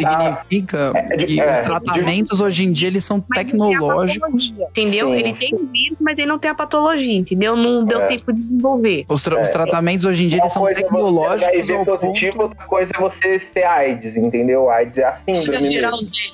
[0.44, 2.44] Significa tá, é, que é, os tratamentos de...
[2.44, 4.54] hoje em dia eles são mas tecnológicos.
[4.70, 5.08] Entendeu?
[5.08, 5.50] Sim, ele sim.
[5.50, 7.56] tem o vírus, mas ele não tem a patologia, entendeu?
[7.56, 8.06] Não deu é.
[8.06, 9.06] tempo de desenvolver.
[9.10, 9.42] Os, tra é.
[9.42, 11.72] os tratamentos hoje em dia eles são é tecnológicos.
[11.72, 14.70] HIV positivo, outra coisa é você ser AIDS, entendeu?
[14.70, 15.80] AIDS é a síndrome.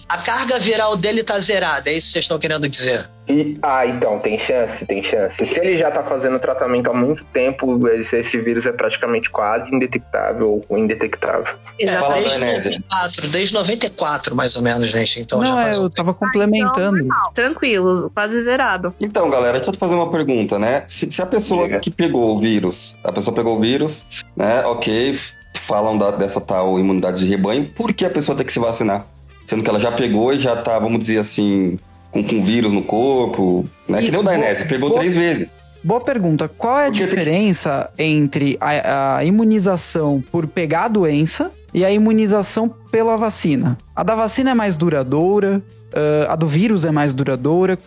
[0.09, 3.09] A carga viral dele tá zerada, é isso que vocês estão querendo dizer?
[3.31, 5.45] E, ah, então, tem chance, tem chance.
[5.45, 9.73] Se ele já tá fazendo tratamento há muito tempo, esse, esse vírus é praticamente quase
[9.73, 11.55] indetectável ou indetectável.
[11.79, 15.21] Exato, desde 94, desde 94, mais ou menos, gente.
[15.21, 16.97] Então Não, é, eu tava complementando.
[16.97, 18.93] Ah, então, tranquilo, quase zerado.
[18.99, 20.83] Então, galera, deixa eu te fazer uma pergunta, né?
[20.87, 21.79] Se, se a pessoa Diga.
[21.79, 24.65] que pegou o vírus, a pessoa pegou o vírus, né?
[24.65, 25.17] Ok,
[25.61, 29.05] falam da, dessa tal imunidade de rebanho, por que a pessoa tem que se vacinar?
[29.45, 31.79] Sendo que ela já pegou e já tá, vamos dizer assim,
[32.11, 33.99] com, com vírus no corpo, né?
[33.99, 35.49] Isso, que nem o Dainese, pegou boa, três vezes.
[35.83, 36.47] Boa pergunta.
[36.47, 38.17] Qual é a Porque diferença tem...
[38.17, 43.77] entre a, a imunização por pegar a doença e a imunização pela vacina?
[43.95, 45.61] A da vacina é mais duradoura,
[45.93, 47.79] uh, a do vírus é mais duradoura.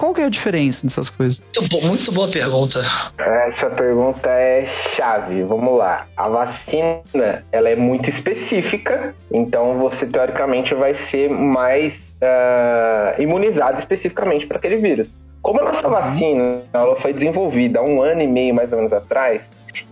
[0.00, 1.42] Qual que é a diferença dessas coisas?
[1.58, 2.80] Muito, muito boa pergunta.
[3.18, 5.42] Essa pergunta é chave.
[5.42, 6.06] Vamos lá.
[6.16, 7.02] A vacina,
[7.52, 14.78] ela é muito específica, então você teoricamente vai ser mais uh, imunizado especificamente para aquele
[14.78, 15.14] vírus.
[15.42, 15.92] Como a nossa uhum.
[15.92, 19.42] vacina ela foi desenvolvida há um ano e meio mais ou menos atrás,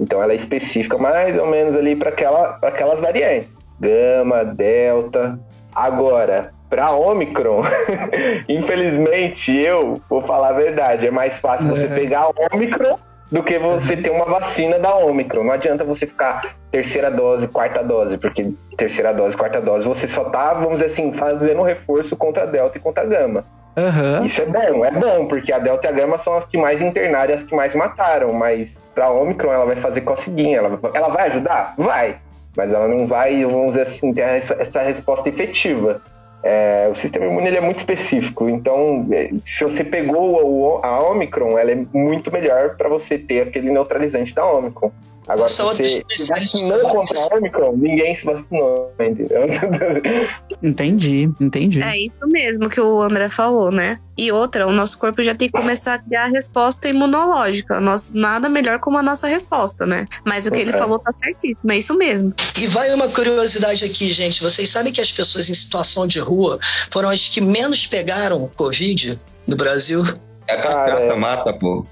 [0.00, 3.50] então ela é específica mais ou menos ali para aquela, aquelas variantes.
[3.78, 5.38] Gama, delta.
[5.74, 7.62] Agora, para Omicron,
[8.48, 11.88] infelizmente, eu vou falar a verdade, é mais fácil você é.
[11.88, 12.96] pegar a Omicron
[13.30, 15.44] do que você ter uma vacina da Omicron.
[15.44, 20.24] Não adianta você ficar terceira dose, quarta dose, porque terceira dose, quarta dose, você só
[20.24, 23.44] tá, vamos dizer assim, fazendo um reforço contra a Delta e contra a Gama.
[23.76, 24.24] Aham.
[24.24, 26.80] Isso é bom, é bom, porque a Delta e a Gama são as que mais
[26.80, 30.58] internaram e as que mais mataram, mas pra Omicron ela vai fazer coceguinha.
[30.58, 31.74] Ela, vai- ela vai ajudar?
[31.76, 32.16] Vai.
[32.56, 36.00] Mas ela não vai, vamos dizer assim, ter essa, essa resposta efetiva.
[36.42, 40.40] É, o sistema imune é muito específico, então é, se você pegou
[40.76, 44.92] o- a Omicron, ela é muito melhor para você ter aquele neutralizante da Omicron.
[45.28, 49.42] Agora, se você se vacinou contra a Omicron, ninguém se vacinou, entendeu?
[50.62, 51.82] Entendi, entendi.
[51.82, 53.98] É isso mesmo que o André falou, né?
[54.16, 57.78] E outra, o nosso corpo já tem que começar a criar a resposta imunológica.
[57.78, 60.06] Nós, nada melhor como a nossa resposta, né?
[60.24, 60.78] Mas o que ele É.
[60.78, 62.32] falou tá certíssimo, é isso mesmo.
[62.58, 64.42] E vai uma curiosidade aqui, gente.
[64.42, 66.58] Vocês sabem que as pessoas em situação de rua
[66.90, 70.02] foram as que menos pegaram o Covid no Brasil?
[70.48, 71.86] A cachaça Cara, mata, pô.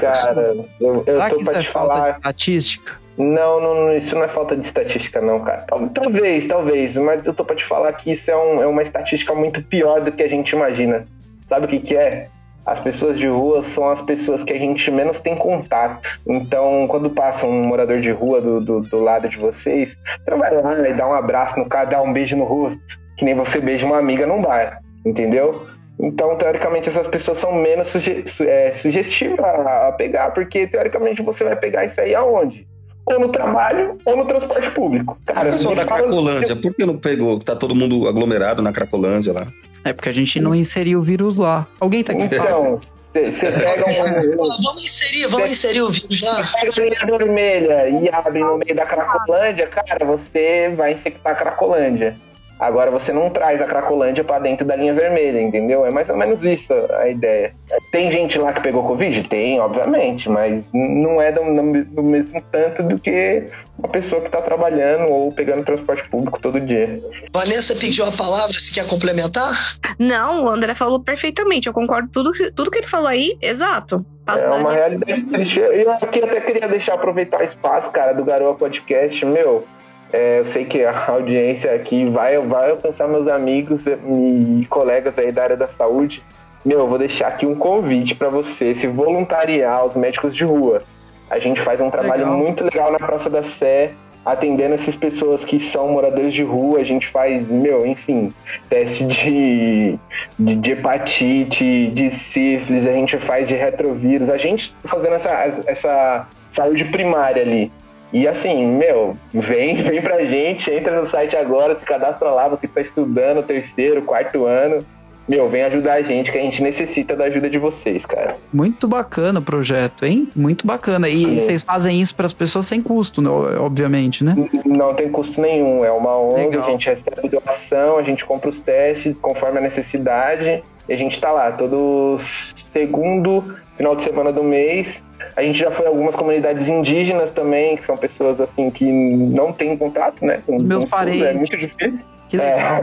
[0.00, 0.42] Cara,
[0.80, 2.10] eu, eu Será tô que pra é te falta falar.
[2.10, 2.92] de estatística?
[3.16, 5.62] Não, não, isso não é falta de estatística, não, cara.
[5.68, 8.82] Tal- Talvez, talvez, mas eu tô pra te falar que isso é, um- é uma
[8.82, 11.06] estatística muito pior do que a gente imagina.
[11.48, 12.28] Sabe o que, que é?
[12.66, 16.18] As pessoas de rua são as pessoas que a gente menos tem contato.
[16.26, 19.94] Então, quando passa um morador de rua do, do, do lado de vocês,
[20.26, 22.80] você vai lá e dar um abraço no cara, dar um beijo no rosto,
[23.18, 25.66] que nem você beija uma amiga num bar, entendeu?
[26.00, 31.44] Então, teoricamente, essas pessoas são menos suge su- é, sugestivas a, pegar, porque teoricamente você
[31.44, 32.66] vai pegar isso aí aonde?
[33.06, 35.16] Ou no trabalho, ou no transporte público.
[35.26, 37.38] Cara, O pessoal da fala- Cracolândia, por que não pegou?
[37.38, 39.46] Tá todo mundo aglomerado na Cracolândia lá.
[39.84, 41.66] É porque a gente não inseriu o vírus lá.
[41.78, 42.22] Alguém tá aqui?
[42.24, 42.80] Então,
[43.12, 44.36] você pega um.
[44.62, 46.42] Vamos inserir, vamos inserir o vírus já.
[46.60, 51.36] pega a linha vermelha e abre no meio da Cracolândia, cara, você vai infectar a
[51.36, 52.16] Cracolândia.
[52.58, 55.84] Agora você não traz a Cracolândia pra dentro da linha vermelha, entendeu?
[55.84, 57.52] É mais ou menos isso a ideia.
[57.90, 59.24] Tem gente lá que pegou Covid?
[59.24, 61.40] Tem, obviamente, mas não é do,
[61.84, 63.44] do mesmo tanto do que
[63.76, 67.02] uma pessoa que tá trabalhando ou pegando transporte público todo dia.
[67.32, 69.76] Vanessa pediu a palavra, se quer complementar?
[69.98, 71.66] Não, o André falou perfeitamente.
[71.66, 74.04] Eu concordo tudo, tudo que ele falou aí, exato.
[74.24, 75.60] Passo É uma realidade triste.
[75.60, 79.24] Eu aqui até queria deixar aproveitar o espaço, cara, do Garoa Podcast.
[79.26, 79.64] Meu,
[80.12, 85.32] é, eu sei que a audiência aqui vai, vai alcançar meus amigos e colegas aí
[85.32, 86.22] da área da saúde.
[86.64, 90.82] Meu, eu vou deixar aqui um convite para você se voluntariar aos médicos de rua.
[91.28, 92.38] A gente faz um trabalho Legal.
[92.38, 93.92] muito legal na Praça da Sé,
[94.24, 96.78] atendendo essas pessoas que são moradores de rua.
[96.78, 98.32] A gente faz, meu, enfim,
[98.70, 99.98] teste de,
[100.38, 104.30] de, de hepatite, de sífilis, a gente faz de retrovírus.
[104.30, 107.70] A gente tá fazendo essa, essa saúde primária ali.
[108.14, 112.68] E assim, meu, vem, vem pra gente, entra no site agora, se cadastra lá, você
[112.68, 114.86] que tá estudando terceiro, quarto ano.
[115.26, 118.36] Meu, vem ajudar a gente, que a gente necessita da ajuda de vocês, cara.
[118.52, 120.28] Muito bacana o projeto, hein?
[120.36, 121.08] Muito bacana.
[121.08, 121.38] E Sim.
[121.38, 123.30] vocês fazem isso para as pessoas sem custo, né?
[123.58, 124.36] obviamente, né?
[124.66, 126.66] Não tem custo nenhum, é uma ONG, Legal.
[126.66, 131.18] a gente recebe doação, a gente compra os testes conforme a necessidade, e a gente
[131.18, 133.42] tá lá todo segundo
[133.78, 135.02] final de semana do mês.
[135.36, 139.52] A gente já foi em algumas comunidades indígenas também, que são pessoas assim que não
[139.52, 140.40] têm contato, né?
[140.46, 141.26] Com, Os meus com estudo, parentes.
[141.26, 142.06] É muito difícil.
[142.28, 142.80] Que legal.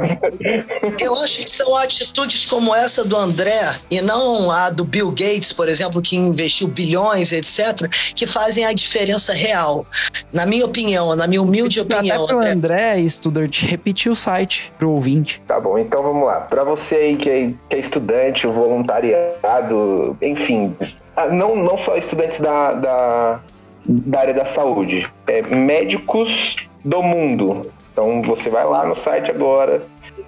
[1.00, 5.52] Eu acho que são atitudes como essa do André e não a do Bill Gates,
[5.52, 9.86] por exemplo, que investiu bilhões, etc., que fazem a diferença real.
[10.32, 12.52] Na minha opinião, na minha humilde opinião, Até pro André.
[12.52, 15.42] André, Studart, repetir o site pro ouvinte.
[15.48, 16.42] Tá bom, então vamos lá.
[16.42, 20.76] Para você aí que é, que é estudante, voluntariado, enfim,
[21.32, 23.40] não, não só estudantes da, da,
[23.86, 27.72] da área da saúde, é médicos do mundo.
[27.94, 29.84] Então você vai lá no site agora,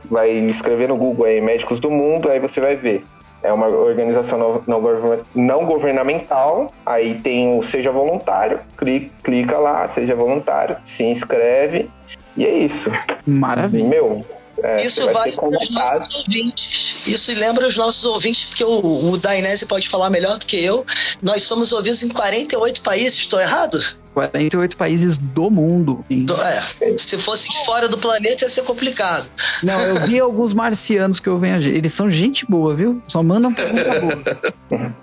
[0.05, 3.05] vai escrever no Google aí Médicos do Mundo, aí você vai ver.
[3.41, 9.57] É uma organização não, não govern- não governamental, aí tem o Seja Voluntário, clica, clica
[9.57, 11.89] lá, Seja Voluntário, se inscreve,
[12.37, 12.89] e é isso.
[13.25, 13.87] Maravilha.
[13.87, 14.25] Meu,
[14.63, 16.95] é, Isso vai para os nossos ouvintes.
[17.05, 20.85] Isso lembra os nossos ouvintes, porque o, o Dainese pode falar melhor do que eu.
[21.21, 23.79] Nós somos ouvidos em 48 países, estou errado?
[24.13, 26.05] 48 países do mundo.
[26.27, 26.63] Tô- É,
[26.99, 29.25] se fosse de fora do planeta ia ser complicado.
[29.63, 31.55] Não, eu vi alguns marcianos que eu venho.
[31.61, 33.01] Eles são gente boa, viu?
[33.07, 34.93] Só mandam pergunta boa.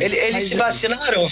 [0.00, 1.28] Ele- eles se vacinaram?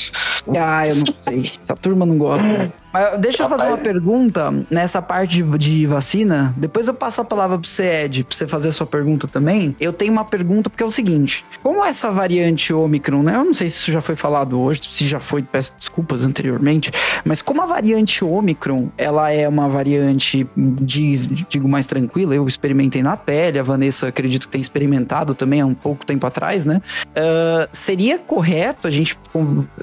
[0.58, 1.52] Ah, eu não sei.
[1.62, 2.72] Essa turma não gosta.
[3.18, 6.54] Deixa eu fazer uma pergunta nessa parte de, vacina.
[6.56, 9.74] Depois eu passo a palavra pro você, Ed, pra você fazer a sua pergunta também.
[9.80, 13.36] Eu tenho uma pergunta porque é o seguinte: como essa variante Omicron, né?
[13.36, 16.92] Eu não sei se isso já foi falado hoje, se já foi, peço desculpas anteriormente,
[17.24, 21.16] mas como a variante Omicron, ela é uma variante, de,
[21.48, 25.66] digo, mais tranquila, eu experimentei na pele, a Vanessa acredito que tem experimentado também há
[25.66, 26.80] um pouco tempo atrás, né?
[27.16, 29.18] Ah, seria correto a gente,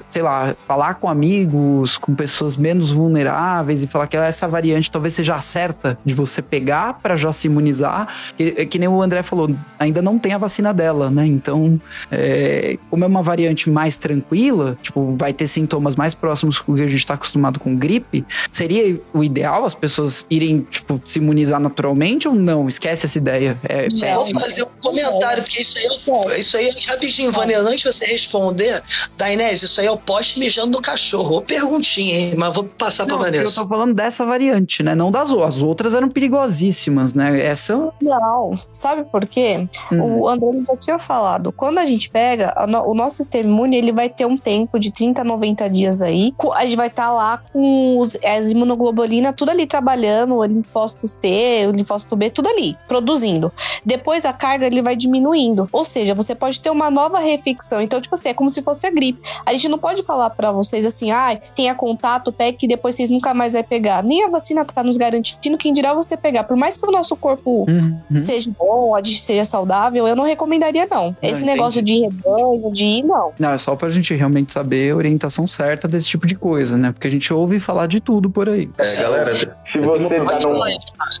[0.08, 5.14] sei lá, falar com amigos, com pessoas menos vulneráveis e falar que essa variante talvez
[5.14, 8.08] seja a certa de você pegar para já se imunizar.
[8.36, 11.26] Que, que, nem o André falou, ainda não tem a vacina dela, né?
[11.26, 11.80] Então,
[12.10, 16.76] é, como é uma variante mais tranquila, tipo, vai ter sintomas mais próximos com o
[16.76, 21.18] que a gente tá acostumado com gripe, seria o ideal as pessoas irem, tipo, se
[21.18, 22.68] imunizar naturalmente ou não?
[22.68, 23.58] Esquece essa ideia.
[23.68, 25.86] É, é Vou fazer um comentário, porque isso aí,
[26.32, 28.82] é, isso aí é rapidinho, Vanessa, antes de você responder,
[29.16, 31.36] da Inés, isso aí é o poste mijando no cachorro.
[31.36, 32.34] Ô perguntinha, hein?
[32.36, 33.60] Mas vou passar não, pra Vanessa.
[33.60, 34.94] Eu tô falando dessa variante, né?
[34.94, 35.40] Não das outras.
[35.50, 37.40] As outras eram perigosíssimas, né?
[37.40, 37.90] Essa.
[38.00, 38.56] Não.
[38.72, 39.68] Sabe por quê?
[39.90, 40.20] Hum.
[40.20, 41.52] O André já tinha falado.
[41.52, 42.54] Quando a gente pega,
[42.86, 46.32] o nosso sistema imune, ele vai ter um tempo de 30 a 90 dias aí.
[46.54, 51.14] A gente vai estar tá lá com os, as imunoglobulina tudo ali trabalhando, o linfócitos
[51.14, 53.52] T, o linfócito B, tudo ali, produzindo.
[53.84, 55.68] Depois a carga ele vai diminuindo.
[55.72, 57.80] Ou seja, você pode ter uma nova refeição.
[57.80, 59.20] Então, tipo assim, é como se fosse a gripe.
[59.44, 63.10] A gente não pode falar para vocês assim, ah, tenha contato, pegue que depois vocês
[63.10, 64.02] nunca mais vai pegar.
[64.02, 66.44] Nem a vacina tá nos garantindo quem dirá você pegar.
[66.44, 68.20] Por mais que o nosso corpo uhum.
[68.20, 71.16] seja bom, seja saudável, eu não recomendaria, não.
[71.22, 73.32] Esse negócio de rebanho, de ir, não.
[73.38, 76.92] Não, é só pra gente realmente saber a orientação certa desse tipo de coisa, né?
[76.92, 78.68] Porque a gente ouve falar de tudo por aí.
[78.78, 80.58] É, galera, se você tá num.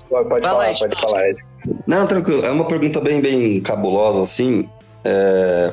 [0.08, 1.38] Pode falar, pode falar, Ed.
[1.86, 2.44] Não, tranquilo.
[2.44, 4.68] É uma pergunta bem, bem cabulosa, assim.
[5.04, 5.72] É...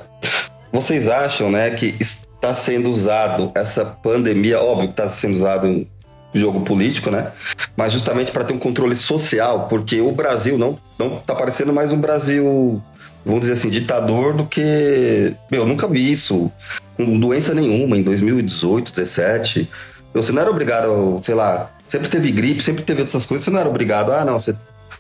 [0.72, 1.96] Vocês acham, né, que
[2.38, 5.88] está sendo usado essa pandemia, óbvio que está sendo usado em
[6.34, 7.32] jogo político, né?
[7.76, 11.92] Mas justamente para ter um controle social, porque o Brasil não não tá parecendo mais
[11.92, 12.82] um Brasil,
[13.26, 16.52] vamos dizer assim, ditador do que, meu, eu nunca vi isso
[16.96, 19.70] com doença nenhuma em 2018, 17.
[20.14, 23.60] Você não era obrigado, sei lá, sempre teve gripe, sempre teve outras coisas, você não
[23.60, 24.56] era obrigado, ah, não, você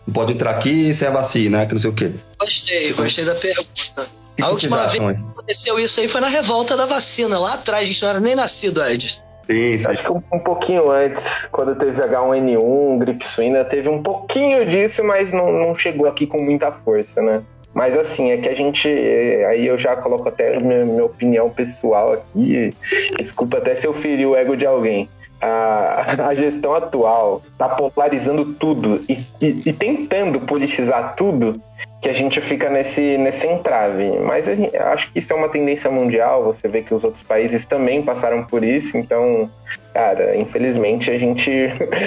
[0.05, 2.11] não pode entrar aqui sem a vacina, que não sei o quê.
[2.39, 4.07] Gostei, gostei da pergunta.
[4.37, 7.83] Que a última vez que aconteceu isso aí foi na revolta da vacina, lá atrás,
[7.83, 9.19] a gente não era nem nascido, Ed.
[9.47, 14.65] Sim, Acho que um, um, pouquinho antes, quando teve H1N1, gripe suína, teve um pouquinho
[14.65, 17.41] disso, mas não, não chegou aqui com muita força, né?
[17.73, 18.89] Mas assim, é que a gente.
[18.89, 22.73] É, aí eu já coloco até minha, minha opinião pessoal aqui.
[23.17, 25.09] Desculpa até se eu ferir o ego de alguém.
[25.39, 31.61] A, a gestão atual está polarizando tudo e, e, e tentando politizar tudo
[32.01, 34.09] que a gente fica nesse, nesse entrave.
[34.19, 37.65] Mas gente, acho que isso é uma tendência mundial, você vê que os outros países
[37.65, 39.49] também passaram por isso, então,
[39.93, 41.51] cara, infelizmente a gente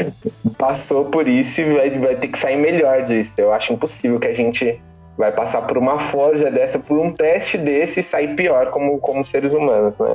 [0.56, 3.32] passou por isso e vai, vai ter que sair melhor disso.
[3.36, 4.80] Eu acho impossível que a gente
[5.18, 9.26] vai passar por uma forja dessa, por um teste desse e sair pior como, como
[9.26, 10.08] seres humanos, né?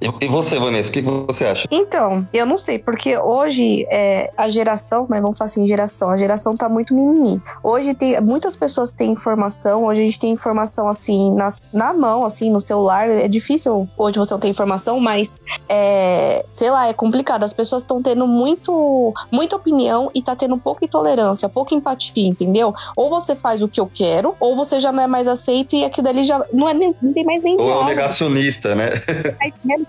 [0.00, 1.66] E você, Vanessa, o que você acha?
[1.70, 6.16] Então, eu não sei, porque hoje é, a geração, né, vamos falar assim, geração, a
[6.16, 7.40] geração tá muito mimimi.
[7.62, 12.24] Hoje tem, muitas pessoas têm informação, hoje a gente tem informação assim, nas, na mão,
[12.24, 16.92] assim, no celular, é difícil hoje você não ter informação, mas, é, sei lá, é
[16.92, 17.44] complicado.
[17.44, 22.74] As pessoas estão tendo muito, muita opinião e tá tendo pouca intolerância, pouca empatia, entendeu?
[22.96, 25.84] Ou você faz o que eu quero, ou você já não é mais aceito e
[25.84, 28.90] aquilo dali já não, é, não tem mais nem Ou é um negacionista, né?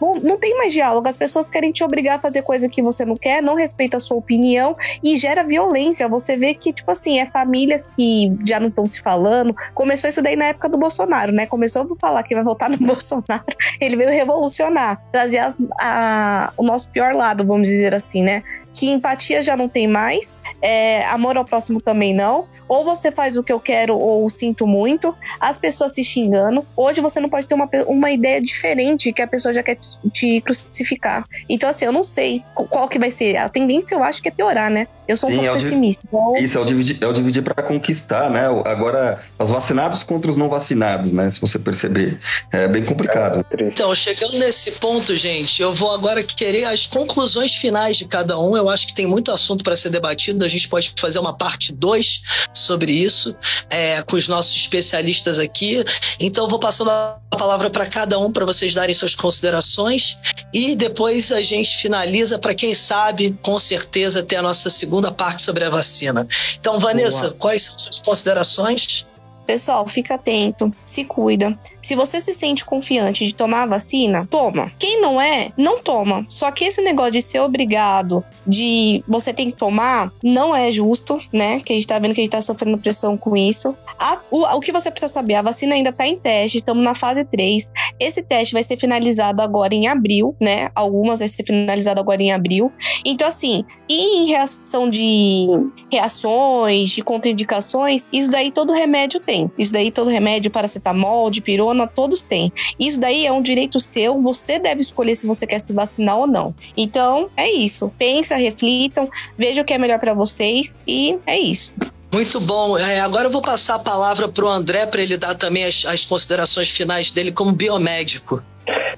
[0.02, 1.08] Não, não tem mais diálogo.
[1.08, 4.00] As pessoas querem te obrigar a fazer coisa que você não quer, não respeita a
[4.00, 6.08] sua opinião e gera violência.
[6.08, 9.56] Você vê que, tipo assim, é famílias que já não estão se falando.
[9.74, 11.46] Começou isso daí na época do Bolsonaro, né?
[11.46, 13.44] Começou a falar que vai votar no Bolsonaro.
[13.80, 18.44] Ele veio revolucionar, trazer as, a, o nosso pior lado, vamos dizer assim, né?
[18.74, 23.38] Que empatia já não tem mais, é, amor ao próximo também não ou você faz
[23.38, 26.66] o que eu quero ou sinto muito, as pessoas se xingando.
[26.76, 30.10] Hoje você não pode ter uma, uma ideia diferente que a pessoa já quer te,
[30.12, 31.26] te crucificar.
[31.50, 33.38] Então, assim, eu não sei qual que vai ser.
[33.38, 34.88] A tendência eu acho que é piorar, né?
[35.08, 36.04] Eu sou Sim, um pouco é pessimista.
[36.06, 36.34] Então...
[36.36, 38.42] Isso, é o dividir, é o dividir para conquistar, né?
[38.66, 41.30] Agora, os vacinados contra os não vacinados, né?
[41.30, 42.20] Se você perceber.
[42.52, 43.46] É bem complicado.
[43.52, 48.38] É, então, chegando nesse ponto, gente, eu vou agora querer as conclusões finais de cada
[48.38, 48.58] um.
[48.58, 50.44] Eu acho que tem muito assunto para ser debatido.
[50.44, 52.22] A gente pode fazer uma parte 2
[52.58, 53.36] sobre isso
[53.70, 55.84] é, com os nossos especialistas aqui.
[56.20, 60.18] Então, eu vou passando a palavra para cada um para vocês darem suas considerações
[60.54, 65.42] e depois a gente finaliza para quem sabe, com certeza, ter a nossa segunda parte
[65.42, 66.28] sobre a vacina.
[66.60, 67.34] Então, Vanessa, Boa.
[67.34, 69.06] quais são suas considerações?
[69.48, 71.58] Pessoal, fica atento, se cuida.
[71.82, 74.70] Se você se sente confiante de tomar a vacina, toma.
[74.78, 76.26] Quem não é, não toma.
[76.28, 81.18] Só que esse negócio de ser obrigado, de você tem que tomar, não é justo,
[81.32, 81.62] né?
[81.62, 83.74] Que a gente tá vendo que a gente tá sofrendo pressão com isso.
[84.00, 86.94] A, o, o que você precisa saber, a vacina ainda está em teste, estamos na
[86.94, 87.72] fase 3.
[88.00, 90.70] Esse teste vai ser finalizado agora em abril, né?
[90.76, 92.72] Algumas vai ser finalizado agora em abril.
[93.04, 95.48] Então, assim, e em reação de
[95.92, 99.50] reações, de contraindicações, isso daí todo remédio tem.
[99.58, 102.52] Isso daí todo remédio, paracetamol, de pirona, todos têm.
[102.80, 106.28] Isso daí é um direito seu, você deve escolher se você quer se vacinar ou
[106.28, 106.54] não.
[106.76, 107.92] Então, é isso.
[107.98, 111.74] Pensa, reflitam, veja o que é melhor para vocês e é isso.
[112.12, 112.78] Muito bom.
[112.78, 115.86] É, agora eu vou passar a palavra para o André para ele dar também as,
[115.86, 118.42] as considerações finais dele como biomédico.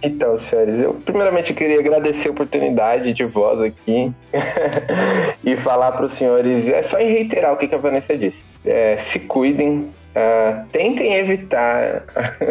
[0.01, 4.12] Então, senhores, eu primeiramente queria agradecer a oportunidade de voz aqui
[5.43, 8.45] e falar para os senhores, é só reiterar o que, a Vanessa disse.
[8.66, 12.03] É, se cuidem, uh, tentem evitar.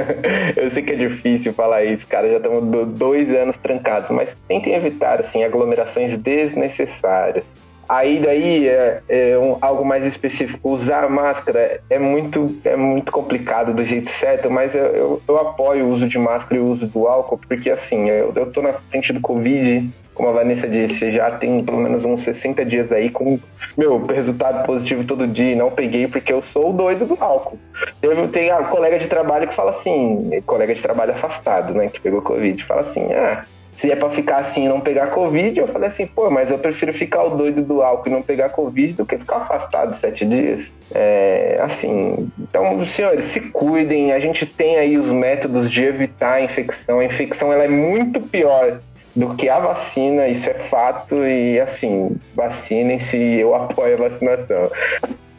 [0.56, 4.74] eu sei que é difícil falar isso, cara, já estamos dois anos trancados, mas tentem
[4.74, 7.57] evitar assim aglomerações desnecessárias.
[7.89, 10.68] Aí daí é, é um, algo mais específico.
[10.68, 15.86] Usar máscara é muito, é muito complicado do jeito certo, mas eu, eu, eu apoio
[15.86, 18.74] o uso de máscara e o uso do álcool, porque assim, eu, eu tô na
[18.74, 23.09] frente do Covid, como a Vanessa disse, já tem pelo menos uns 60 dias aí
[23.09, 23.39] com,
[23.76, 25.57] meu, resultado positivo todo dia.
[25.57, 27.59] Não peguei porque eu sou o doido do álcool.
[28.03, 32.01] Eu tenho a colega de trabalho que fala assim, colega de trabalho afastado, né, que
[32.01, 33.47] pegou Covid, fala assim, ah
[33.78, 36.58] se é para ficar assim e não pegar Covid, eu falei assim, pô, mas eu
[36.58, 40.26] prefiro ficar o doido do álcool e não pegar Covid do que ficar afastado sete
[40.26, 40.72] dias.
[40.92, 46.40] É, assim, então, senhores, se cuidem, a gente tem aí os métodos de evitar a
[46.40, 46.98] infecção.
[46.98, 48.80] A infecção ela é muito pior
[49.14, 54.70] do que a vacina, isso é fato, e assim, vacinem-se, eu apoio a vacinação.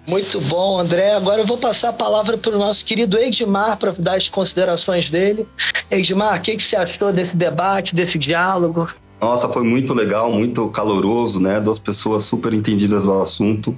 [0.09, 1.13] Muito bom, André.
[1.13, 5.07] Agora eu vou passar a palavra para o nosso querido Edmar para dar as considerações
[5.07, 5.47] dele.
[5.91, 8.89] Edmar, o que, que você achou desse debate, desse diálogo?
[9.21, 11.59] Nossa, foi muito legal, muito caloroso, né?
[11.59, 13.75] Duas pessoas super entendidas do assunto.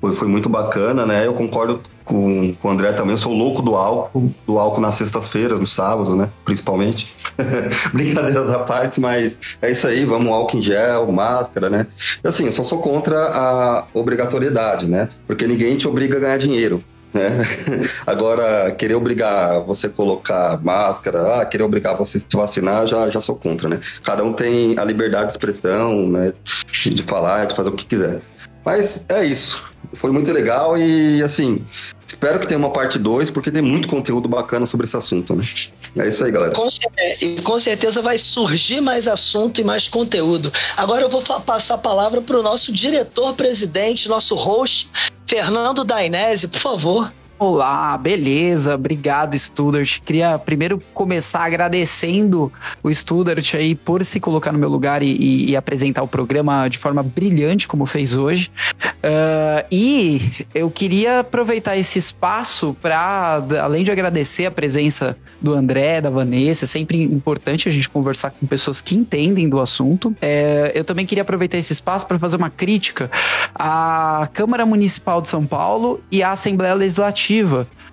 [0.00, 1.26] Foi, foi muito bacana, né?
[1.26, 3.12] Eu concordo com, com o André também.
[3.12, 6.30] Eu sou louco do álcool, do álcool nas sextas-feiras, no sábado, né?
[6.44, 7.14] Principalmente.
[7.92, 11.86] Brincadeiras à parte, mas é isso aí, vamos álcool em gel, máscara, né?
[12.24, 15.10] Assim, eu só sou contra a obrigatoriedade, né?
[15.26, 16.82] Porque ninguém te obriga a ganhar dinheiro.
[17.12, 17.28] Né?
[18.06, 23.20] Agora, querer obrigar você colocar máscara, ah, querer obrigar você a se vacinar, já, já
[23.20, 23.80] sou contra, né?
[24.02, 26.32] Cada um tem a liberdade de expressão, né?
[26.72, 28.20] De falar, de fazer o que quiser.
[28.64, 29.64] Mas é isso.
[29.94, 31.64] Foi muito legal e, assim,
[32.08, 35.44] espero que tenha uma parte 2, porque tem muito conteúdo bacana sobre esse assunto, né?
[35.96, 36.54] É isso aí, galera.
[36.54, 36.66] Com,
[37.20, 40.52] e com certeza vai surgir mais assunto e mais conteúdo.
[40.76, 44.90] Agora eu vou passar a palavra para o nosso diretor-presidente, nosso host,
[45.26, 47.12] Fernando Dainese, por favor.
[47.40, 50.00] Olá, beleza, obrigado Studart.
[50.04, 55.50] Queria primeiro começar agradecendo o Studart aí por se colocar no meu lugar e, e,
[55.50, 58.50] e apresentar o programa de forma brilhante, como fez hoje.
[58.84, 60.20] Uh, e
[60.52, 66.64] eu queria aproveitar esse espaço para, além de agradecer a presença do André, da Vanessa,
[66.64, 70.12] é sempre importante a gente conversar com pessoas que entendem do assunto.
[70.20, 73.08] É, eu também queria aproveitar esse espaço para fazer uma crítica
[73.54, 77.27] à Câmara Municipal de São Paulo e à Assembleia Legislativa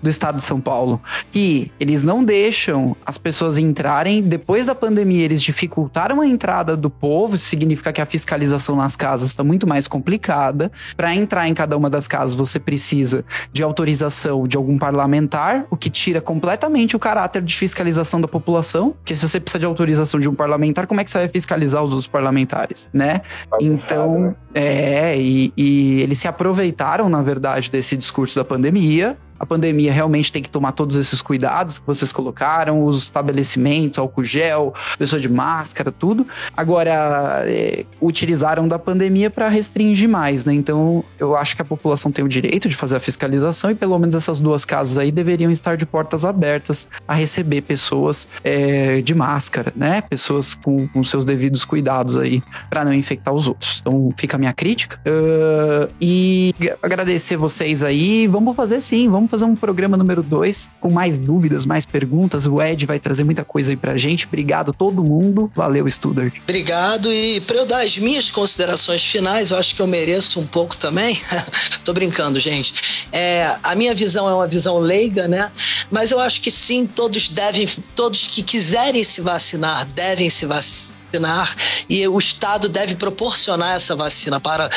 [0.02, 4.22] do estado de São Paulo, que eles não deixam as pessoas entrarem.
[4.22, 8.96] Depois da pandemia, eles dificultaram a entrada do povo, isso significa que a fiscalização nas
[8.96, 10.72] casas está muito mais complicada.
[10.96, 15.76] Para entrar em cada uma das casas, você precisa de autorização de algum parlamentar, o
[15.76, 18.92] que tira completamente o caráter de fiscalização da população.
[18.92, 21.84] Porque se você precisa de autorização de um parlamentar, como é que você vai fiscalizar
[21.84, 23.22] os outros parlamentares, né?
[23.60, 24.36] então, né?
[24.54, 30.32] é, e, e eles se aproveitaram, na verdade, desse discurso da pandemia a pandemia realmente
[30.32, 35.30] tem que tomar todos esses cuidados que vocês colocaram, os estabelecimentos, álcool gel, pessoa de
[35.30, 36.26] máscara, tudo.
[36.56, 40.54] Agora, é, utilizaram da pandemia para restringir mais, né?
[40.54, 43.98] Então, eu acho que a população tem o direito de fazer a fiscalização e pelo
[44.00, 49.14] menos essas duas casas aí deveriam estar de portas abertas a receber pessoas é, de
[49.14, 50.02] máscara, né?
[50.02, 53.80] Pessoas com, com seus devidos cuidados aí para não infectar os outros.
[53.82, 55.00] Então, fica a minha crítica.
[55.06, 58.28] Uh, e agradecer vocês aí.
[58.28, 62.46] Vamos fazer sim, vamos Vamos fazer um programa número 2 com mais dúvidas, mais perguntas.
[62.46, 64.28] O Ed vai trazer muita coisa aí pra gente.
[64.28, 65.52] Obrigado todo mundo.
[65.56, 66.36] Valeu, Studart.
[66.44, 67.12] Obrigado.
[67.12, 70.78] E para eu dar as minhas considerações finais, eu acho que eu mereço um pouco
[70.78, 71.20] também.
[71.84, 72.76] Tô brincando, gente.
[73.12, 75.52] É, a minha visão é uma visão leiga, né?
[75.90, 81.05] Mas eu acho que sim, todos devem, todos que quiserem se vacinar, devem se vacinar
[81.16, 81.55] vacinar
[81.89, 84.70] e o Estado deve proporcionar essa vacina para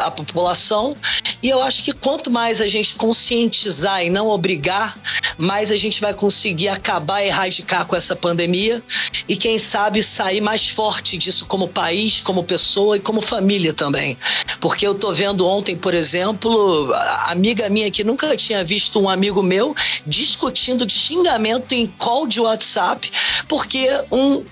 [0.00, 0.96] a população.
[1.42, 4.98] E eu acho que quanto mais a gente conscientizar e não obrigar,
[5.36, 8.82] mais a gente vai conseguir acabar e erradicar com essa pandemia
[9.28, 14.16] e quem sabe sair mais forte disso como país, como pessoa e como família também.
[14.60, 16.92] Porque eu tô vendo ontem, por exemplo,
[17.26, 19.74] amiga minha que nunca tinha visto um amigo meu
[20.06, 23.10] discutindo xingamento em call de WhatsApp,
[23.46, 24.44] porque um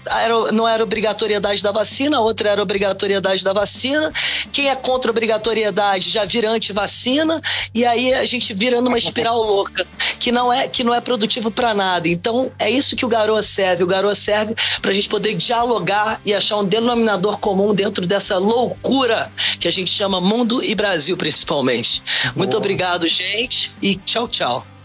[0.52, 0.84] não era
[1.26, 4.12] obrigatoriedade da vacina, a outra era obrigatoriedade da vacina.
[4.52, 7.42] Quem é contra a obrigatoriedade já vira anti-vacina
[7.74, 9.86] e aí a gente vira numa espiral louca
[10.18, 12.08] que não é que não é produtivo para nada.
[12.08, 13.82] Então é isso que o Garoa serve.
[13.82, 18.38] O Garoa serve para a gente poder dialogar e achar um denominador comum dentro dessa
[18.38, 22.02] loucura que a gente chama mundo e Brasil principalmente.
[22.34, 24.75] Muito obrigado, gente, e tchau, tchau.